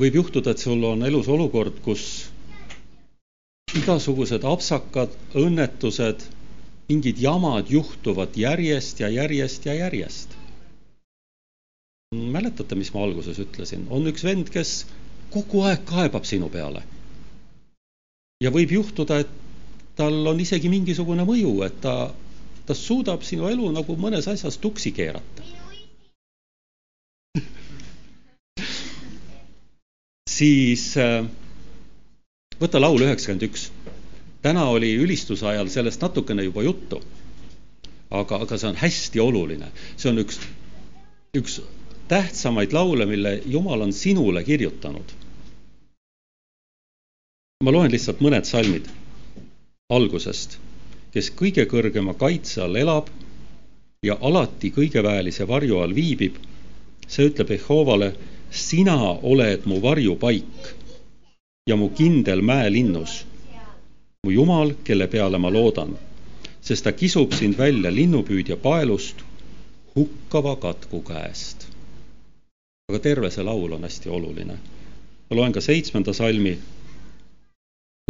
[0.00, 2.06] võib juhtuda, et sul on elus olukord, kus
[3.78, 6.26] igasugused apsakad, õnnetused
[6.88, 10.36] mingid jamad juhtuvad järjest ja järjest ja järjest.
[12.14, 14.86] mäletate, mis ma alguses ütlesin, on üks vend, kes
[15.34, 16.82] kogu aeg kaebab sinu peale.
[18.44, 19.28] ja võib juhtuda, et
[19.96, 22.14] tal on isegi mingisugune mõju, et ta,
[22.66, 25.42] ta suudab sinu elu nagu mõnes asjas tuksi keerata.
[30.38, 31.24] siis äh,
[32.60, 33.70] võta laul üheksakümmend üks.
[34.44, 37.02] Täna oli ülistuse ajal sellest natukene juba juttu.
[38.10, 40.36] aga, aga see on hästi oluline, see on üks,
[41.38, 41.62] üks
[42.08, 45.16] tähtsamaid laule, mille Jumal on sinule kirjutanud.
[47.64, 48.92] ma loen lihtsalt mõned salmid
[49.88, 50.58] algusest.
[51.12, 53.08] kes kõige kõrgema kaitse all elab
[54.04, 56.36] ja alati kõigeväelise varju all viibib,
[57.08, 58.12] see ütleb Jehovale,
[58.50, 58.96] sina
[59.32, 60.74] oled mu varjupaik
[61.70, 63.22] ja mu kindel mäelinnus,
[64.24, 65.94] mu Jumal, kelle peale ma loodan,
[66.60, 69.20] sest ta kisub sind välja linnupüüdja paelust
[69.96, 71.68] hukkava katku käest.
[72.88, 74.56] aga terve see laul on hästi oluline.
[75.30, 76.58] ma loen ka seitsmenda salmi.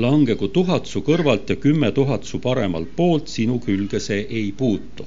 [0.00, 5.06] langegu tuhat su kõrvalt ja kümme tuhat su paremalt poolt, sinu külge see ei puutu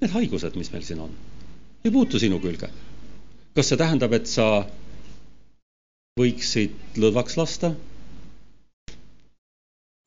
[0.00, 1.12] need haigused, mis meil siin on,
[1.84, 2.70] ei puutu sinu külge.
[3.54, 4.64] kas see tähendab, et sa
[6.20, 7.74] võiksid lõdvaks lasta?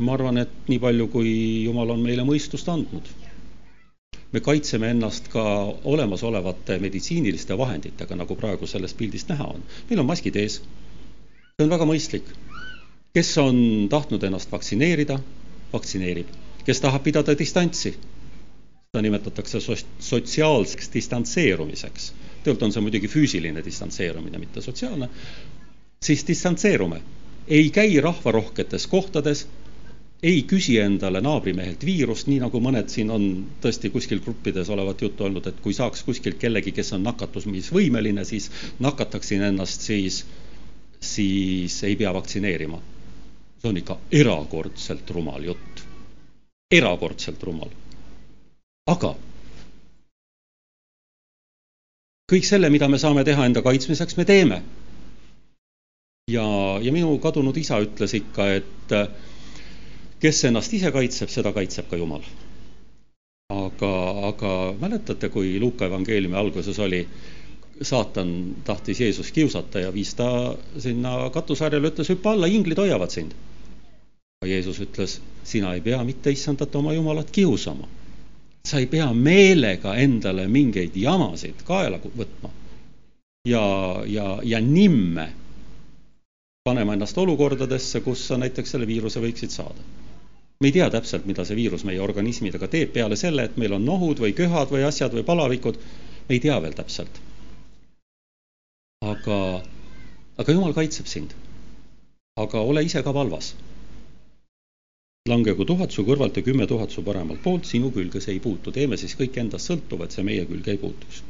[0.02, 1.32] Ma arvan, et nii palju, kui
[1.68, 3.10] Jumal on meile mõistust andnud.
[4.34, 5.44] me kaitseme ennast ka
[5.86, 9.62] olemasolevate meditsiiniliste vahenditega, nagu praegu sellest pildist näha on.
[9.90, 10.56] meil on maskid ees.
[10.58, 12.26] see on väga mõistlik.
[13.14, 15.20] kes on tahtnud ennast vaktsineerida,
[15.74, 16.28] vaktsineerib.
[16.66, 19.60] kes tahab pidada distantsi seda nimetatakse
[20.00, 22.14] sotsiaalseks distantseerumiseks.
[22.44, 25.10] tegelikult on see muidugi füüsiline distantseerumine, mitte sotsiaalne.
[26.04, 27.02] siis distantseerume,
[27.48, 29.48] ei käi rahvarohketes kohtades,
[30.24, 33.28] ei küsi endale naabrimehelt viirust, nii nagu mõned siin on
[33.64, 38.50] tõesti kuskil gruppides olevat juttu olnud, et kui saaks kuskilt kellegi, kes on nakatumisvõimeline, siis
[38.80, 40.24] nakataksin ennast, siis,
[41.00, 42.82] siis ei pea vaktsineerima.
[43.62, 45.86] see on ikka erakordselt rumal jutt.
[46.72, 47.70] erakordselt rumal
[48.90, 49.14] aga
[52.32, 54.64] kõik selle, mida me saame teha enda kaitsmiseks, me teeme.
[56.32, 56.48] ja,
[56.82, 58.96] ja minu kadunud isa ütles ikka, et
[60.24, 62.26] kes ennast ise kaitseb, seda kaitseb ka Jumal.
[63.54, 63.94] aga,
[64.30, 67.04] aga mäletate, kui Luuka evangeeliumi alguses oli,
[67.82, 70.30] saatan tahtis Jeesust kiusata ja viis ta
[70.80, 73.36] sinna katusharjale, ütles hüppa alla, inglid hoiavad sind.
[74.48, 77.88] Jeesus ütles, sina ei pea mitte issandat oma Jumalat kiusama
[78.68, 82.52] sa ei pea meelega endale mingeid jamasid kaela võtma
[83.48, 83.64] ja,
[84.08, 85.26] ja, ja nimme
[86.64, 89.84] panema ennast olukordadesse, kus sa näiteks selle viiruse võiksid saada.
[90.64, 93.84] Me ei tea täpselt, mida see viirus meie organismidega teeb, peale selle, et meil on
[93.84, 95.80] nohud või köhad või asjad või palavikud,
[96.30, 97.20] me ei tea veel täpselt.
[99.04, 99.38] aga,
[100.40, 101.36] aga jumal kaitseb sind.
[102.40, 103.52] aga ole ise ka valvas
[105.30, 108.72] langegu tuhat su kõrvalt ja kümme tuhat su paremalt poolt, sinu külge see ei puutu.
[108.72, 111.24] teeme siis kõik endast sõltuva, et see meie külge ei puutuks.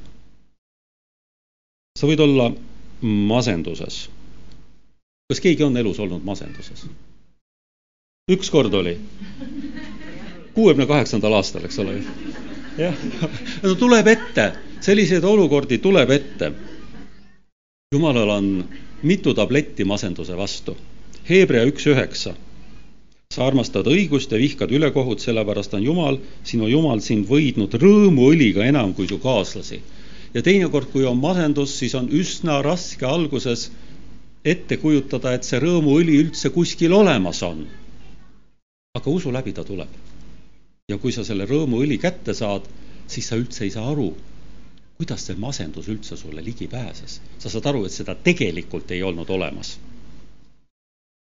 [2.00, 2.52] sa võid olla
[3.34, 4.10] masenduses.
[5.30, 6.86] kas keegi on elus olnud masenduses?
[8.32, 8.98] Ükskord oli.
[10.54, 11.98] kuuekümne kaheksandal aastal, eks ole.
[12.78, 13.02] jah,
[13.64, 14.46] no tuleb ette,
[14.80, 16.52] selliseid olukordi tuleb ette.
[17.96, 18.48] jumalal on
[19.04, 20.78] mitu tabletti masenduse vastu.
[21.30, 22.34] Hebra üks üheksa
[23.34, 28.94] sa armastad õigust ja vihkad ülekohut, sellepärast on Jumal, sinu Jumal sind võidnud rõõmuõliga enam
[28.94, 29.82] kui su kaaslasi.
[30.34, 33.72] ja teinekord, kui on masendus, siis on üsna raske alguses
[34.46, 37.68] ette kujutada, et see rõõmuõli üldse kuskil olemas on.
[38.98, 39.94] Aga usu läbi ta tuleb.
[40.90, 42.68] ja kui sa selle rõõmuõli kätte saad,
[43.10, 44.12] siis sa üldse ei saa aru,
[45.00, 47.16] kuidas see masendus üldse sulle ligi pääses.
[47.40, 49.72] sa saad aru, et seda tegelikult ei olnud olemas.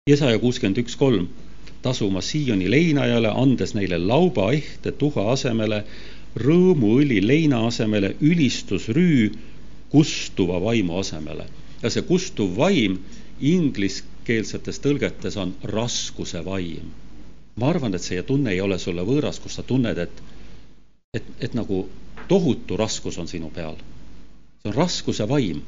[0.10, 1.28] Jesaja kuuskümmend üks kolm
[1.82, 5.82] tasuma Sioni leinajale, andes neile lauba ehte tuha asemele,
[6.40, 9.34] rõõmuõli leina asemele, ülistusrüü
[9.90, 11.50] kustuva vaimu asemele.
[11.84, 12.96] ja see kustuv vaim
[13.42, 16.96] ingliskeelsetes tõlgetes on raskuse vaim.
[17.58, 20.22] Ma arvan, et see tunne ei ole sulle võõras, kus sa tunned, et,
[21.18, 21.88] et, et nagu
[22.28, 23.76] tohutu raskus on sinu peal.
[24.62, 25.62] see on raskuse vaim.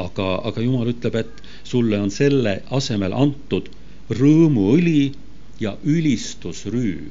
[0.00, 3.68] aga, aga Jumal ütleb, et sulle on selle asemel antud
[4.10, 5.12] rõõmuõli
[5.60, 7.10] ja ülistusrüü,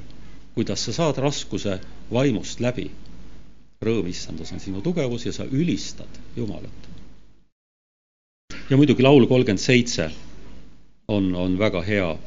[0.56, 1.80] kuidas sa saad raskuse
[2.12, 2.90] vaimust läbi.
[3.82, 6.90] rõõm, issandas, on sinu tugevus ja sa ülistad Jumalat.
[8.70, 10.12] ja muidugi laul kolmkümmend seitse
[11.08, 12.18] on, on väga hea.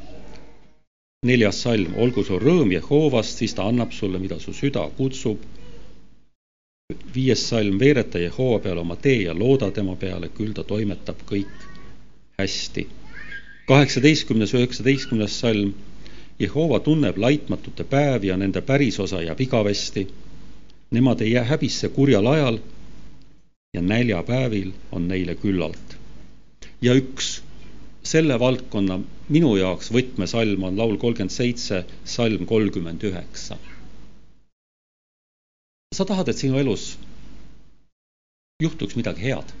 [1.23, 5.39] Neljas salm, olgu su rõõm Jehoovast, siis ta annab sulle, mida su süda kutsub.
[7.13, 11.69] viies salm, veereta Jehova peale oma tee ja looda tema peale, küll ta toimetab kõik
[12.37, 12.87] hästi
[13.65, 15.73] kaheksateistkümnes, üheksateistkümnes salm.
[16.39, 20.07] Jehova tunneb laitmatute päevi ja nende pärisosa jääb igavesti.
[20.91, 22.57] Nemad ei jää häbisse kurjal ajal
[23.73, 25.97] ja näljapäevil on neile küllalt.
[26.81, 27.42] ja üks
[28.13, 28.95] selle valdkonna
[29.33, 31.79] minu jaoks võtmesalm on laul kolmkümmend seitse,
[32.15, 33.57] salm kolmkümmend üheksa.
[35.97, 36.83] sa tahad, et sinu elus
[38.65, 39.53] juhtuks midagi head.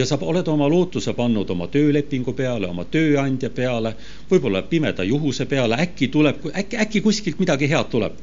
[0.00, 3.94] ja sa oled oma lootuse pannud oma töölepingu peale, oma tööandja peale,
[4.30, 8.18] võib-olla pimeda juhuse peale, äkki tuleb, äkki, äkki kuskilt midagi head tuleb.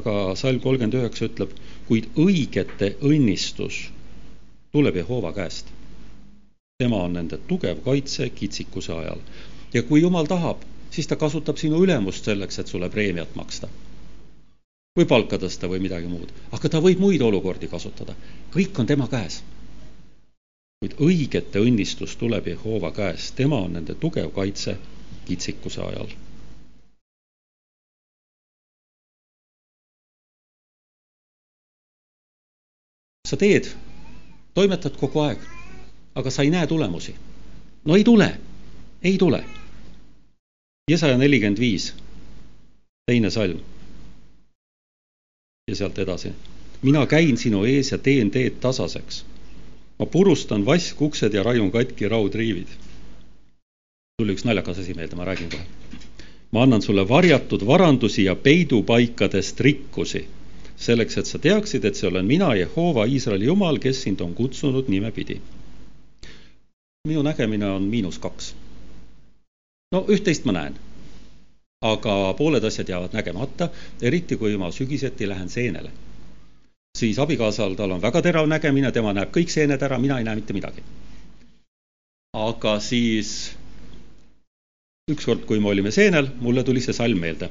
[0.00, 1.52] aga salm kolmkümmend üheksa ütleb,
[1.88, 3.84] kuid õigete õnnistus
[4.72, 5.72] tuleb Jehova käest
[6.82, 9.20] tema on nende tugev kaitse kitsikuse ajal.
[9.74, 13.68] ja kui jumal tahab, siis ta kasutab sinu ülemust selleks, et sulle preemiat maksta.
[14.98, 18.16] või palka tõsta või midagi muud, aga ta võib muid olukordi kasutada.
[18.56, 19.42] kõik on tema käes.
[20.80, 24.76] kuid õigete õnnistus tuleb Jehova käest, tema on nende tugev kaitse
[25.24, 26.10] kitsikuse ajal
[33.32, 33.70] sa teed,
[34.54, 35.61] toimetad kogu aeg
[36.14, 37.14] aga sa ei näe tulemusi.
[37.84, 38.36] no ei tule,
[39.02, 39.44] ei tule.
[40.90, 41.94] Jesaja nelikümmend viis,
[43.06, 43.58] teine salm.
[45.68, 46.32] ja sealt edasi.
[46.82, 49.24] mina käin sinu ees ja teen teed tasaseks.
[49.98, 52.68] ma purustan vaskuksed ja raiun katki raudriivid.
[54.16, 55.64] tuli üks naljakas asi meelde, ma räägin kohe.
[56.50, 60.28] ma annan sulle varjatud varandusi ja peidupaikadest rikkusi
[60.76, 64.88] selleks, et sa teaksid, et see olen mina, Jehova, Iisraeli jumal, kes sind on kutsunud
[64.88, 65.40] nimepidi
[67.08, 68.54] minu nägemine on miinus kaks.
[69.92, 70.74] no üht-teist ma näen.
[71.82, 73.68] aga pooled asjad jäävad nägemata,
[74.02, 75.90] eriti kui ma sügiseti lähen seenele.
[76.98, 80.38] siis abikaasal, tal on väga terav nägemine, tema näeb kõik seened ära, mina ei näe
[80.38, 80.84] mitte midagi.
[82.32, 83.56] aga siis
[85.10, 87.50] ükskord, kui me olime seenel, mulle tuli see salm meelde.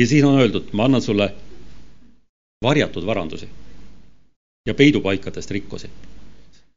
[0.00, 1.32] ja siin on öeldud, ma annan sulle
[2.62, 3.48] varjatud varandusi
[4.68, 5.90] ja peidupaikadest rikkusi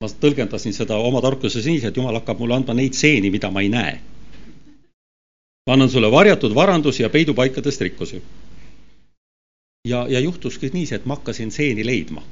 [0.01, 3.61] ma tõlgendasin seda oma tarkuses nii, et jumal hakkab mulle andma neid seeni, mida ma
[3.61, 3.99] ei näe.
[5.67, 8.21] ma annan sulle varjatud varandusi ja peidupaikadest rikkusi.
[9.87, 12.23] ja, ja juhtuski nii, et ma hakkasin seeni leidma.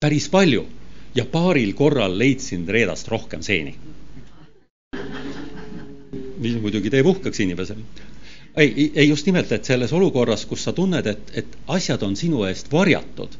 [0.00, 0.66] päris palju
[1.14, 3.76] ja paaril korral leidsin reedast rohkem seeni.
[6.38, 7.80] mis muidugi teeb uhkeks inimesele.
[8.56, 12.44] ei, ei just nimelt, et selles olukorras, kus sa tunned, et, et asjad on sinu
[12.44, 13.38] eest varjatud,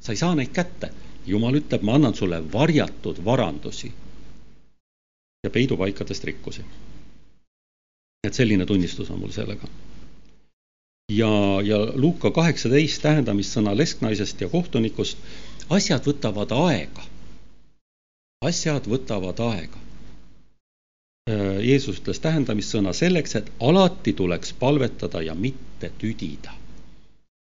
[0.00, 3.92] sa ei saa neid kätte jumal ütleb, ma annan sulle varjatud varandusi
[5.44, 6.64] ja peidupaikadest rikkusi.
[8.26, 9.68] et selline tunnistus on mul sellega.
[11.12, 15.18] ja, ja Luuka kaheksateist tähendamissõna lesknaisest ja kohtunikust,
[15.70, 17.02] asjad võtavad aega.
[18.44, 19.78] asjad võtavad aega.
[21.62, 26.54] Jeesus ütles tähendamissõna selleks, et alati tuleks palvetada ja mitte tüdida.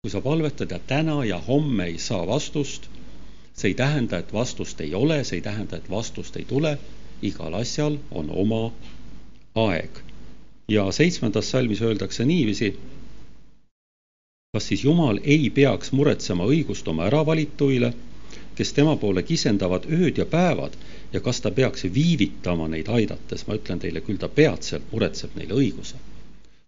[0.02, 2.90] kui sa palvetad ja täna ja homme ei saa vastust
[3.54, 6.78] see ei tähenda, et vastust ei ole, see ei tähenda, et vastust ei tule,
[7.22, 8.72] igal asjal on oma
[9.54, 10.02] aeg.
[10.68, 12.76] ja seitsmendas salmis öeldakse niiviisi,
[14.52, 17.92] kas siis Jumal ei peaks muretsema õigust oma äravalituile,
[18.54, 20.76] kes tema poole kisendavad ööd ja päevad
[21.12, 25.58] ja kas ta peaks viivitama neid aidates, ma ütlen teile, küll ta peatselt muretseb neile
[25.58, 26.00] õiguse.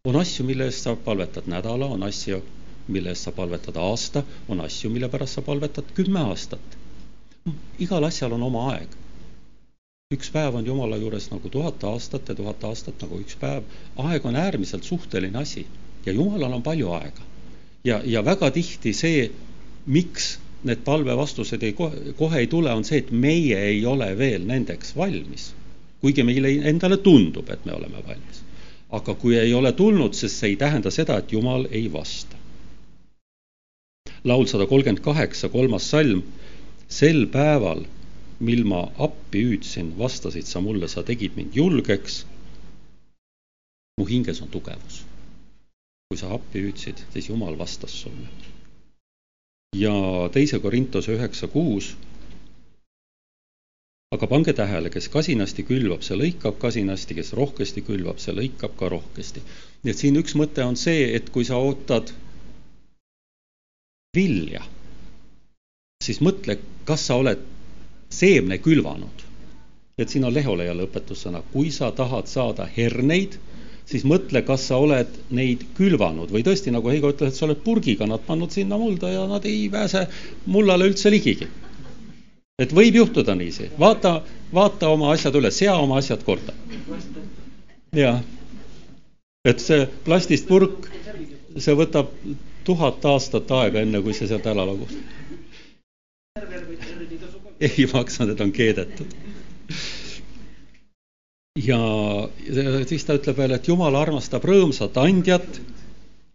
[0.05, 2.43] on asju, mille eest sa palvetad nädala, on asju,
[2.89, 6.78] mille eest sa palvetad aasta, on asju, mille pärast sa palvetad kümme aastat.
[7.78, 8.89] igal asjal on oma aeg.
[10.14, 13.62] üks päev on Jumala juures nagu tuhat aastat ja tuhat aastat nagu üks päev.
[13.97, 15.66] aeg on äärmiselt suhteline asi
[16.07, 17.22] ja Jumalal on palju aega.
[17.84, 19.30] ja, ja väga tihti see,
[19.87, 21.74] miks need palvevastused ei,
[22.16, 25.53] kohe ei tule, on see, et meie ei ole veel nendeks valmis.
[26.01, 28.43] kuigi meile endale tundub, et me oleme valmis.
[28.91, 32.36] aga kui ei ole tulnud, siis see ei tähenda seda, et Jumal ei vasta
[34.27, 36.22] laul sada kolmkümmend kaheksa, kolmas salm.
[36.89, 37.81] sel päeval,
[38.41, 42.27] mil ma appi hüüdsin, vastasid sa mulle, sa tegid mind julgeks.
[43.99, 45.05] mu hinges on tugevus.
[46.09, 48.29] kui sa appi hüüdsid, siis Jumal vastas sulle.
[49.77, 49.95] ja
[50.33, 51.97] teise Korintuse üheksa kuus.
[54.14, 58.89] aga pange tähele, kes kasinasti külvab, see lõikab kasinasti, kes rohkesti külvab, see lõikab ka
[58.89, 59.43] rohkesti.
[59.83, 62.14] nii et siin üks mõte on see, et kui sa ootad
[64.17, 64.62] vilja,
[66.05, 66.59] siis mõtle,
[66.89, 67.43] kas sa oled
[68.11, 69.25] seemne külvanud.
[69.99, 73.39] et siin on Leholejale õpetussõna, kui sa tahad saada herneid,
[73.89, 77.62] siis mõtle, kas sa oled neid külvanud või tõesti, nagu Heigo ütles, et sa oled
[77.64, 80.07] purgiga nad pannud sinna mulda ja nad ei pääse
[80.47, 81.49] mullale üldse ligigi.
[82.59, 86.53] et võib juhtuda niiviisi, vaata, vaata oma asjad üle, sea oma asjad korda.
[87.97, 88.21] jah,
[89.45, 90.91] et see plastist purk,
[91.57, 92.12] see võtab
[92.67, 94.93] tuhat aastat aega, enne kui see sealt ära lagus.
[97.61, 99.14] ei maksa, need on keedetud.
[101.67, 101.79] ja
[102.91, 105.61] siis ta ütleb veel, et Jumal armastab rõõmsat andjat,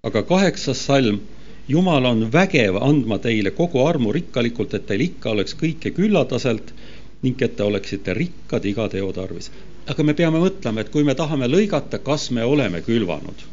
[0.07, 1.21] aga kaheksas salm,
[1.69, 6.73] Jumal on vägev andma teile kogu armu rikkalikult, et teil ikka oleks kõike küllataselt
[7.21, 9.51] ning et te oleksite rikkad iga teo tarvis.
[9.91, 13.45] aga me peame mõtlema, et kui me tahame lõigata, kas me oleme külvanud.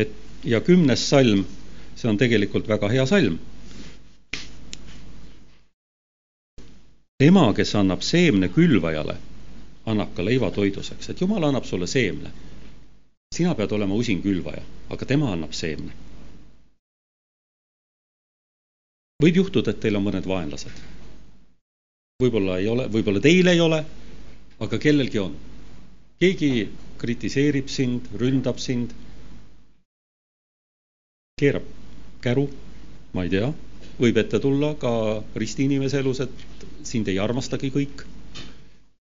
[0.00, 1.44] Et ja kümnes salm,
[1.96, 3.38] see on tegelikult väga hea salm
[7.20, 9.16] tema, kes annab seemne külvajale,
[9.92, 12.30] annab ka leiva toiduseks, et Jumal annab sulle seemne.
[13.34, 15.92] sina pead olema usin külvaja, aga tema annab seemne.
[19.22, 20.80] võib juhtuda, et teil on mõned vaenlased.
[22.22, 23.84] võib-olla ei ole, võib-olla teil ei ole,
[24.60, 25.36] aga kellelgi on.
[26.20, 28.96] keegi kritiseerib sind, ründab sind,
[31.40, 31.66] keerab
[32.24, 32.46] käru,
[33.16, 33.48] ma ei tea,
[34.00, 34.92] võib ette tulla ka
[35.36, 38.04] ristiinimese elus, et sind ei armastagi kõik.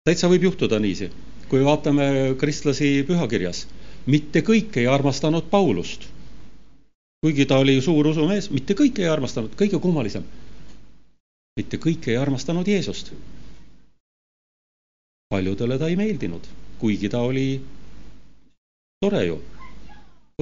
[0.06, 1.10] täitsa võib juhtuda niiviisi,
[1.50, 2.06] kui vaatame
[2.38, 3.66] kristlasi pühakirjas,
[4.06, 6.08] mitte kõik ei armastanud Paulust.
[7.22, 10.24] kuigi ta oli suur usumees, mitte kõik ei armastanud, kõige kummalisem.
[11.56, 13.12] mitte kõik ei armastanud Jeesust.
[15.28, 16.46] paljudele ta ei meeldinud,
[16.78, 17.60] kuigi ta oli
[19.00, 19.38] tore ju,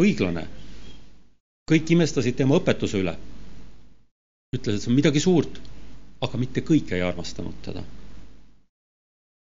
[0.00, 0.48] õiglane.
[1.70, 3.16] Kõik imestasid tema õpetuse üle.
[4.56, 5.60] ütles, et see on midagi suurt
[6.24, 7.82] aga mitte kõik ei armastanud teda.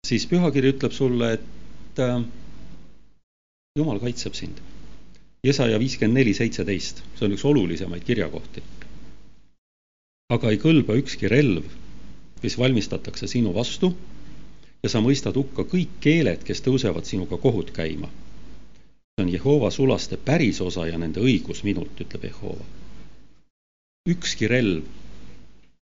[0.06, 2.20] siis pühakiri ütleb sulle, et äh,
[3.76, 4.60] Jumal kaitseb sind.
[5.44, 8.62] Jesaja viiskümmend neli, seitseteist, see on üks olulisemaid kirjakohti.
[10.36, 11.64] aga ei kõlba ükski relv,
[12.42, 13.92] mis valmistatakse sinu vastu
[14.82, 18.10] ja sa mõistad hukka kõik keeled, kes tõusevad sinuga kohut käima.
[19.16, 22.64] See on Jehova sulaste pärisosa ja nende õigus minult, ütleb Jehova.
[24.08, 24.84] ükski relv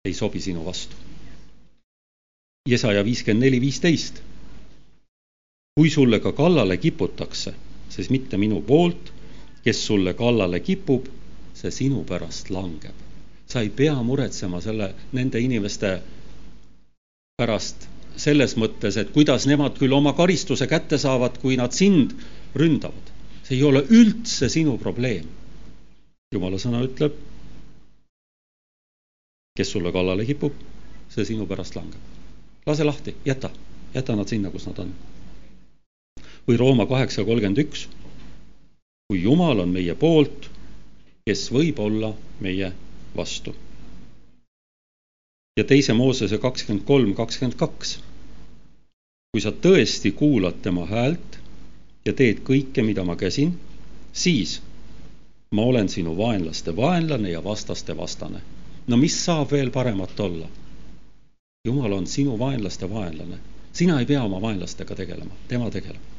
[0.04, 0.94] ei sobi sinu vastu.
[2.68, 4.22] Jesaja viiskümmend neli, viisteist.
[5.74, 7.54] kui sulle ka kallale kiputakse,
[7.88, 9.12] siis mitte minu poolt,
[9.64, 11.08] kes sulle kallale kipub,
[11.54, 12.94] see sinu pärast langeb.
[13.46, 16.02] sa ei pea muretsema selle, nende inimeste
[17.36, 22.14] pärast selles mõttes, et kuidas nemad küll oma karistuse kätte saavad, kui nad sind
[22.54, 23.15] ründavad.
[23.46, 25.26] See ei ole üldse sinu probleem.
[26.34, 27.14] jumala sõna ütleb,
[29.56, 30.56] kes sulle kallale kipub,
[31.14, 32.00] see sinu pärast langeb.
[32.66, 33.50] lase lahti, jäta,
[33.94, 34.90] jäta nad sinna, kus nad on.
[36.48, 37.86] või Rooma kaheksa kolmkümmend üks.
[39.06, 40.50] kui Jumal on meie poolt,
[41.26, 42.72] kes võib olla meie
[43.14, 43.54] vastu.
[45.56, 47.98] ja teise Moosese kakskümmend kolm, kakskümmend kaks.
[49.30, 51.45] kui sa tõesti kuulad tema häält
[52.06, 53.56] ja teed kõike, mida ma käsin,
[54.12, 54.60] siis
[55.54, 58.42] ma olen sinu vaenlaste vaenlane ja vastaste vastane
[58.86, 60.48] no mis saab veel paremat olla?
[61.66, 63.38] jumal on sinu vaenlaste vaenlane,
[63.72, 66.12] sina ei pea oma vaenlastega tegelema, tema tegeleb.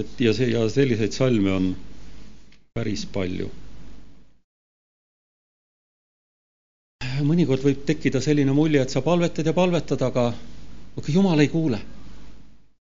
[0.00, 1.66] et ja see ja selliseid salme on
[2.74, 3.50] päris palju.
[7.22, 10.24] mõnikord võib tekkida selline mulje, et sa palvetad ja palvetad, aga,
[10.98, 11.78] aga jumal ei kuule.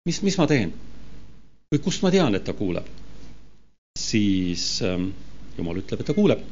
[0.09, 0.73] Mis, mis ma teen?
[1.69, 2.87] või kust ma tean, et ta kuuleb?
[3.99, 5.11] siis ähm,
[5.59, 6.45] jumal ütleb, et ta kuuleb.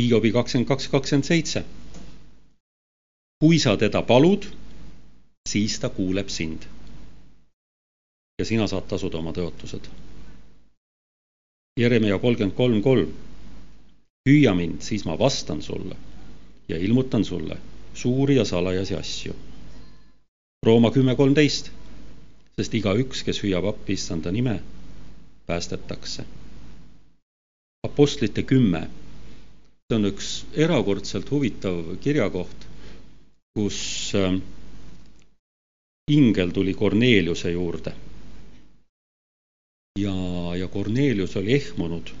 [0.00, 1.64] Hiobi kakskümmend kaks, kakskümmend seitse.
[3.40, 4.46] kui sa teda palud,
[5.48, 6.68] siis ta kuuleb sind.
[8.38, 9.88] ja sina saad tasuda oma tõotused.
[11.80, 13.12] Jeremia kolmkümmend kolm, kolm.
[14.28, 15.96] hüüa mind, siis ma vastan sulle
[16.68, 17.56] ja ilmutan sulle
[17.94, 19.34] suuri ja salajasi asju.
[20.66, 21.72] Rooma kümme kolmteist,
[22.58, 24.60] sest igaüks, kes hüüab appi issanda nime,
[25.46, 26.24] päästetakse
[27.82, 28.88] Apostlite kümme.
[29.90, 30.26] see on üks
[30.64, 32.66] erakordselt huvitav kirjakoht,
[33.58, 33.78] kus
[34.14, 34.36] ähm,
[36.08, 37.92] ingel tuli Korneliuse juurde.
[39.98, 40.14] ja,
[40.60, 42.14] ja Kornelius oli ehmunud.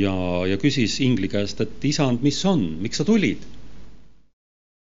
[0.00, 0.14] ja,
[0.46, 3.48] ja küsis ingli käest, et isand, mis on, miks sa tulid?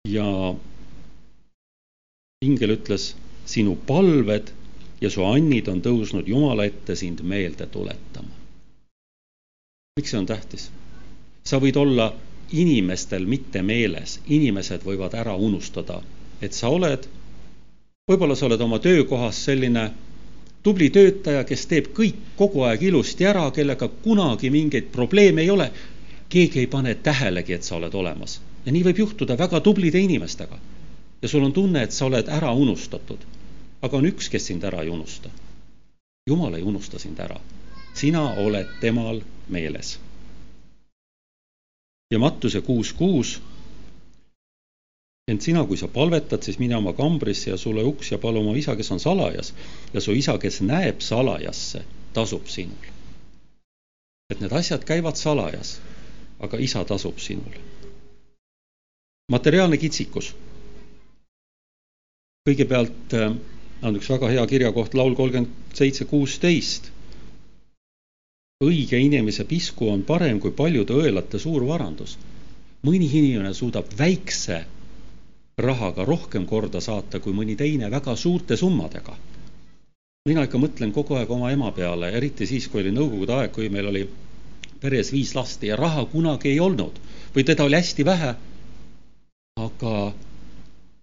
[0.08, 0.56] ja
[2.46, 3.12] ingel ütles,
[3.46, 4.54] sinu palved
[5.02, 8.46] ja su annid on tõusnud Jumala ette sind meelde tuletama
[10.00, 10.64] miks see on tähtis?
[11.48, 12.06] sa võid olla
[12.52, 16.02] inimestel mitte meeles, inimesed võivad ära unustada,
[16.44, 17.06] et sa oled,
[18.12, 19.86] võib-olla sa oled oma töökohas selline
[20.68, 25.72] tubli töötaja, kes teeb kõik kogu aeg ilusti ära, kellega kunagi mingeid probleeme ei ole.
[26.30, 30.60] keegi ei pane tähelegi, et sa oled olemas ja nii võib juhtuda väga tublide inimestega.
[31.26, 33.26] Ja sul on tunne, et sa oled ära unustatud.
[33.82, 35.34] aga on üks, kes sind ära ei unusta.
[36.30, 37.42] jumal ei unusta sind ära
[37.96, 40.00] sina oled temal meeles.
[42.12, 43.42] ja Mattuse kuus kuus.
[45.32, 48.54] ent sina, kui sa palvetad, siis mine oma kambrisse ja sule uks ja palu oma
[48.58, 49.54] isa, kes on salajas
[49.94, 51.82] ja su isa, kes näeb salajasse,
[52.14, 52.92] tasub sinule.
[54.30, 55.80] et need asjad käivad salajas,
[56.40, 57.64] aga isa tasub sinule.
[59.32, 60.36] materiaalne kitsikus.
[62.46, 63.32] Kõigepealt äh,
[63.82, 66.92] on üks väga hea kirjakoht, laul kolmkümmend seitse, kuusteist.
[68.64, 72.18] õige inimese pisku on parem kui paljude õelate suur varandus.
[72.86, 74.66] mõni inimene suudab väikse
[75.58, 79.18] rahaga rohkem korda saata kui mõni teine väga suurte summadega.
[80.30, 83.70] mina ikka mõtlen kogu aeg oma ema peale, eriti siis, kui oli nõukogude aeg, kui
[83.70, 84.10] meil oli
[84.82, 87.00] peres viis last ja raha kunagi ei olnud
[87.36, 88.36] või teda oli hästi vähe.
[89.58, 90.14] aga,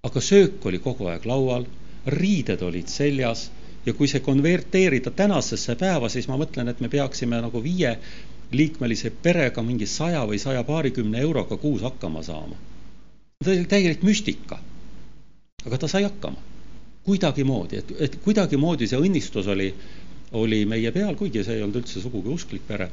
[0.02, 1.64] aga söök oli kogu aeg laual
[2.10, 3.42] riided olid seljas
[3.86, 9.62] ja kui see konverteerida tänasesse päeva, siis ma mõtlen, et me peaksime nagu viieliikmelise perega
[9.62, 12.58] mingi saja või saja paarikümne euroga kuus hakkama saama.
[13.44, 14.58] see oli täielik müstika.
[15.66, 16.42] aga ta sai hakkama.
[17.06, 19.68] kuidagimoodi, et, et kuidagimoodi see õnnistus oli,
[20.32, 22.90] oli meie peal, kuigi see ei olnud üldse sugugi usklik pere.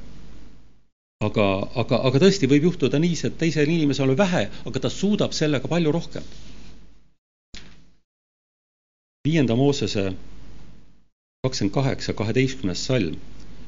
[1.25, 5.33] aga, aga, aga tõesti võib juhtuda nii, et teisel inimesel on vähe, aga ta suudab
[5.33, 6.31] sellega palju rohkem
[9.27, 10.13] viienda Moosese
[11.43, 13.15] kakskümmend kaheksa, kaheteistkümnes salm.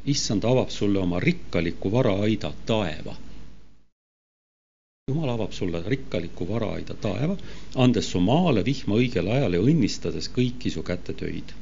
[0.05, 3.15] issand avab sulle oma rikkaliku varaaida taeva.
[5.09, 7.37] jumal avab sulle rikkaliku varaaida taeva,
[7.75, 11.53] andes su maale vihma õigel ajal ja õnnistades kõiki su kätetöid.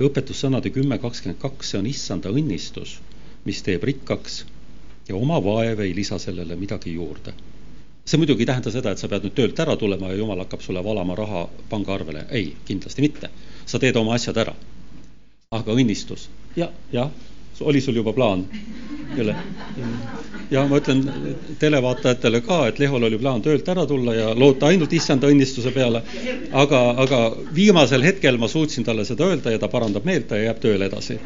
[0.00, 3.00] õpetussõnade kümme kakskümmend kaks, see on issanda õnnistus,
[3.44, 4.44] mis teeb rikkaks
[5.08, 7.34] ja oma vaev ei lisa sellele midagi juurde
[8.04, 10.60] see muidugi ei tähenda seda, et sa pead nüüd töölt ära tulema ja jumal hakkab
[10.64, 13.30] sulle valama raha pangaarvele, ei, kindlasti mitte.
[13.66, 14.54] sa teed oma asjad ära.
[15.50, 17.10] aga õnnistus ja,, jah,
[17.60, 18.44] oli sul juba plaan?
[19.16, 19.36] jälle?
[20.50, 21.00] ja ma ütlen
[21.58, 26.02] televaatajatele ka, et Lehol oli plaan töölt ära tulla ja loota ainult issanda õnnistuse peale,
[26.52, 27.20] aga, aga
[27.54, 31.18] viimasel hetkel ma suutsin talle seda öelda ja ta parandab meelt ja jääb tööle edasi.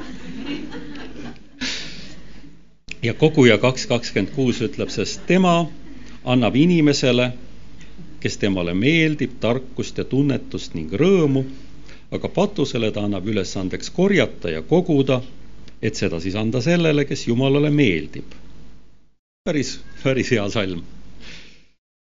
[3.03, 5.67] ja koguja kaks kakskümmend kuus ütleb, sest tema
[6.29, 7.33] annab inimesele,
[8.21, 11.45] kes temale meeldib, tarkust ja tunnetust ning rõõmu,
[12.13, 15.23] aga patusele ta annab ülesandeks korjata ja koguda,
[15.83, 18.37] et seda siis anda sellele, kes Jumalale meeldib.
[19.45, 20.83] päris, päris hea salm.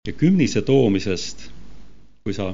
[0.07, 1.49] ja kümnise toomisest,
[2.24, 2.53] kui sa,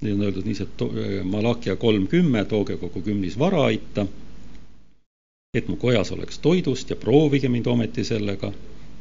[0.00, 4.06] nii on öeldud nii, see Malakia kolm kümme, tooge kogu kümnis varaitta,
[5.54, 8.52] et mu kojas oleks toidust ja proovige mind ometi sellega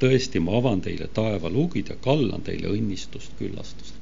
[0.04, 4.00] tõesti, ma avan teile taevaluugid ja kallan teile õnnistust, küllastust.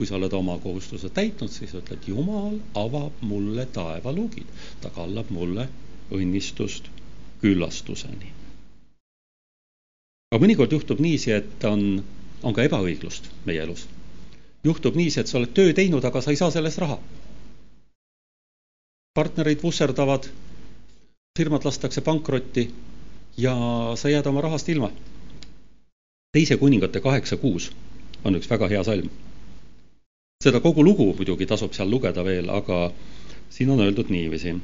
[0.00, 4.48] kui sa oled oma kohustuse täitnud, siis ütled, Jumal avab mulle taevaluugid,
[4.82, 5.68] ta kallab mulle
[6.10, 6.88] õnnistust
[7.42, 8.32] küllastuseni.
[10.32, 12.02] aga mõnikord juhtub niiviisi, et on,
[12.42, 13.86] on ka ebaõiglust meie elus.
[14.64, 16.98] juhtub niiviisi, et sa oled töö teinud, aga sa ei saa selle eest raha.
[19.14, 20.26] partnerid vusserdavad,
[21.38, 22.70] firmad lastakse pankrotti
[23.36, 23.56] ja
[23.96, 24.90] sa jääd oma rahast ilma
[26.32, 27.72] teise kuningate kaheksa kuus
[28.24, 29.08] on üks väga hea salm.
[30.44, 32.78] seda kogu lugu muidugi tasub seal lugeda veel, aga
[33.50, 34.54] siin on öeldud niiviisi.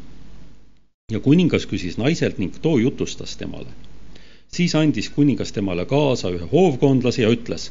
[1.13, 3.75] ja kuningas küsis naiselt ning too jutustas temale.
[4.49, 7.71] siis andis kuningas temale kaasa ühe hoovkondlase ja ütles,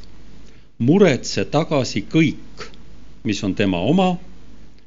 [0.77, 2.67] muretse tagasi kõik,
[3.23, 4.17] mis on tema oma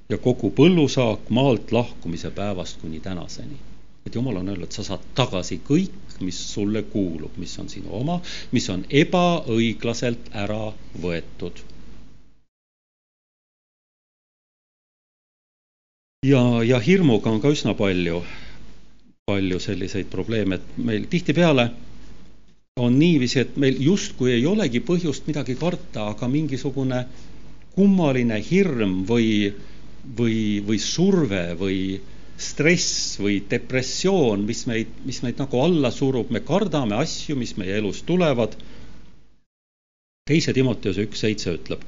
[0.09, 3.70] ja kogu põllusaak maalt lahkumise päevast kuni tänaseni
[4.07, 8.21] et jumal on öelnud, sa saad tagasi kõik, mis sulle kuulub, mis on sinu oma,
[8.53, 10.73] mis on ebaõiglaselt ära
[11.03, 11.65] võetud.
[16.27, 18.21] ja, ja hirmuga on ka üsna palju,
[19.29, 21.71] palju selliseid probleeme, et meil tihtipeale
[22.81, 27.05] on niiviisi, et meil justkui ei olegi põhjust midagi karta, aga mingisugune
[27.75, 29.51] kummaline hirm või,
[30.19, 31.81] või, või surve või
[32.41, 37.77] stress või depressioon, mis meid, mis meid nagu alla surub, me kardame asju, mis meie
[37.81, 38.57] elus tulevad.
[40.31, 41.81] teise Timoteuse üks seitse ütleb,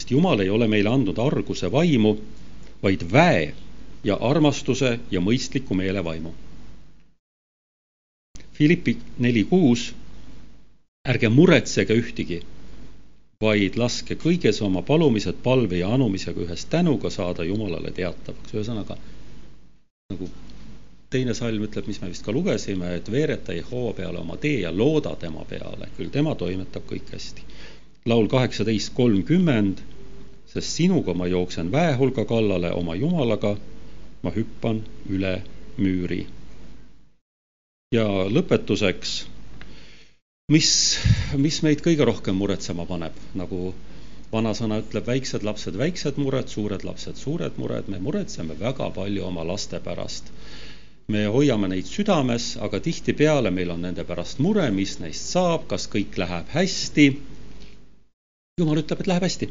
[0.00, 2.14] sest Jumal ei ole meile andnud arguse vaimu,
[2.82, 3.52] vaid väe
[4.04, 6.32] ja armastuse ja mõistliku meele vaimu.
[8.56, 9.90] Philippi neli kuus,
[11.04, 12.40] ärge muretsege ühtigi
[13.42, 18.54] vaid laske kõiges oma palumised palve ja anumisega ühes tänuga saada Jumalale teatavaks.
[18.54, 18.96] ühesõnaga
[20.10, 20.28] nagu
[21.10, 24.72] teine salm ütleb, mis me vist ka lugesime, et veereta Jehova peale oma tee ja
[24.72, 27.42] looda tema peale, küll tema toimetab kõik hästi.
[28.06, 29.80] laul kaheksateist kolmkümmend,
[30.46, 33.56] sest sinuga ma jooksen väehulga kallale, oma Jumalaga
[34.22, 35.42] ma hüppan üle
[35.76, 36.26] müüri.
[37.92, 39.26] ja lõpetuseks
[40.52, 40.98] mis,
[41.42, 43.72] mis meid kõige rohkem muretsema paneb, nagu
[44.30, 49.42] vanasõna ütleb, väiksed lapsed väiksed mured, suured lapsed suured mured, me muretseme väga palju oma
[49.46, 50.30] laste pärast.
[51.08, 55.88] me hoiame neid südames, aga tihtipeale meil on nende pärast mure, mis neist saab, kas
[55.90, 57.06] kõik läheb hästi.
[58.60, 59.48] jumal ütleb, et läheb hästi.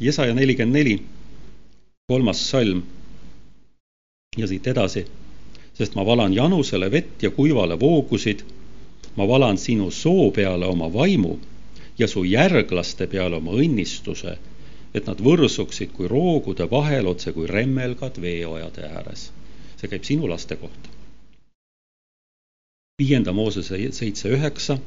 [0.00, 1.02] Jesaja nelikümmend neli,
[2.06, 2.84] kolmas salm.
[4.38, 5.04] ja siit edasi,
[5.74, 8.46] sest ma valan janusele vett ja kuivale voogusid.
[9.16, 11.38] Ma valan sinu soo peale oma vaimu
[11.98, 14.36] ja su järglaste peale oma õnnistuse,
[14.94, 19.32] et nad võrsuksid kui roogude vahel, otse kui remmelgad veeojade ääres.
[19.78, 20.88] see käib sinu laste kohta.
[22.98, 24.78] viienda Moosese seitse üheksa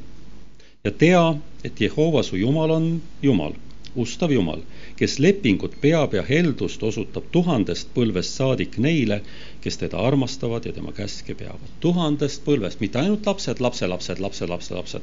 [0.84, 3.54] ja tea, et Jehova su Jumal on Jumal,
[3.96, 4.62] ustav Jumal,
[4.96, 9.22] kes lepingut peab ja heldust osutab tuhandest põlvest saadik neile,
[9.62, 11.70] kes teda armastavad ja tema käske peavad.
[11.80, 15.02] tuhandest põlvest, mitte ainult lapsed, lapselapsed, lapselapselapsed,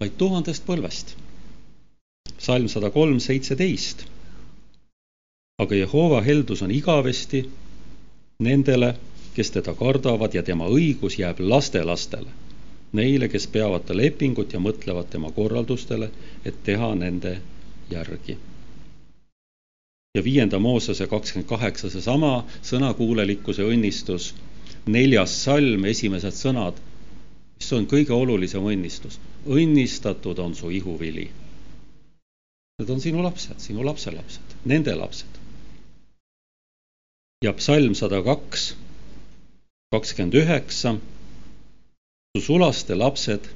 [0.00, 1.16] vaid tuhandest põlvest.
[2.38, 4.04] salm sada kolm, seitseteist.
[5.58, 7.48] aga Jehova heldus on igavesti
[8.38, 8.94] nendele,
[9.34, 12.30] kes teda kardavad ja tema õigus jääb lastelastele.
[12.92, 16.10] Neile, kes peavad ta lepingut ja mõtlevad tema korraldustele,
[16.44, 17.40] et teha nende
[17.90, 18.38] järgi.
[20.14, 24.34] ja viienda Moosese kakskümmend kaheksa, seesama sõnakuulelikkuse õnnistus,
[24.86, 26.80] neljas salm, esimesed sõnad
[27.58, 29.18] mis on kõige olulisem õnnistus.
[29.46, 31.28] õnnistatud on su ihuvili.
[32.78, 35.38] Need on sinu lapsed, sinu lapselapsed, nende lapsed.
[37.44, 38.74] ja psalm sada kaks,
[39.94, 40.96] kakskümmend üheksa,
[42.36, 43.46] su sulaste lapsed,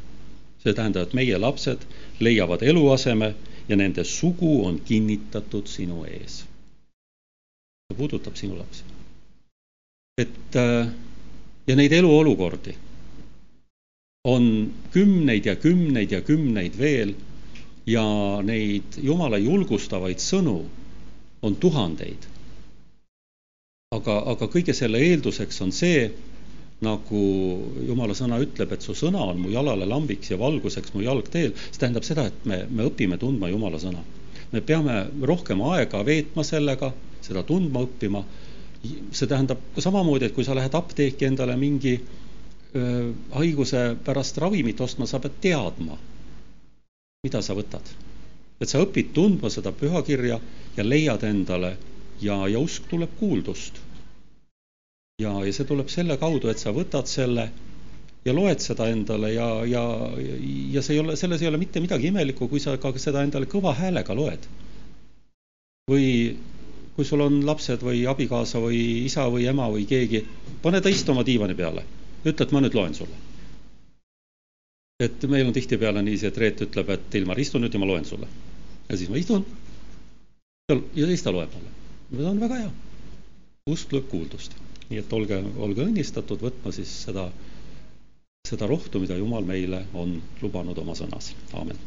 [0.62, 1.82] see tähendab, et meie lapsed
[2.20, 3.34] leiavad eluaseme
[3.68, 6.44] ja nende sugu on kinnitatud sinu ees.
[7.88, 8.84] see puudutab sinu lapsi.
[10.18, 10.88] et äh,
[11.66, 12.74] ja neid eluolukordi
[14.24, 17.14] on kümneid ja kümneid ja kümneid veel
[17.86, 18.04] ja
[18.42, 20.60] neid Jumala julgustavaid sõnu
[21.42, 22.28] on tuhandeid.
[23.92, 26.06] aga, aga kõige selle eelduseks on see,
[26.82, 27.22] nagu
[27.86, 31.80] Jumala sõna ütleb, et su sõna on mu jalale lambiks ja valguseks mu jalgteel, see
[31.80, 34.02] tähendab seda, et me, me õpime tundma Jumala sõna.
[34.52, 36.92] me peame rohkem aega veetma sellega,
[37.24, 38.24] seda tundma õppima.
[39.12, 45.06] see tähendab samamoodi, et kui sa lähed apteeki endale mingi äh, haiguse pärast ravimit ostma,
[45.06, 45.98] sa pead teadma,
[47.22, 47.94] mida sa võtad.
[48.60, 50.40] et sa õpid tundma seda pühakirja
[50.76, 51.76] ja leiad endale
[52.20, 53.80] ja, ja usk tuleb kuuldust.
[55.20, 57.48] Ja, ja see tuleb selle kaudu, et sa võtad selle
[58.24, 59.82] ja loed seda endale ja, ja,
[60.72, 63.50] ja see ei ole, selles ei ole mitte midagi imelikku, kui sa ka seda endale
[63.50, 64.46] kõva häälega loed.
[65.90, 66.36] või
[66.94, 70.22] kui sul on lapsed või abikaasa või isa või ema või keegi,
[70.62, 71.82] pane ta istuma diivani peale
[72.22, 73.16] ütle, et ma nüüd loen sulle.
[75.02, 78.04] et meil on tihtipeale niiviisi, et Reet ütleb, et Ilmar, istu nüüd ja ma loen
[78.06, 78.28] sulle.
[78.88, 79.44] ja siis ma istun.
[80.70, 81.70] ja siis ta loeb mulle.
[82.14, 82.70] see on väga hea.
[83.66, 84.54] usk lööb kuuldust.
[84.92, 87.26] Nii et olge, olge õnnistatud võtma siis seda,
[88.48, 91.32] seda rohtu, mida Jumal meile on lubanud oma sõnas.
[91.56, 91.80] aamen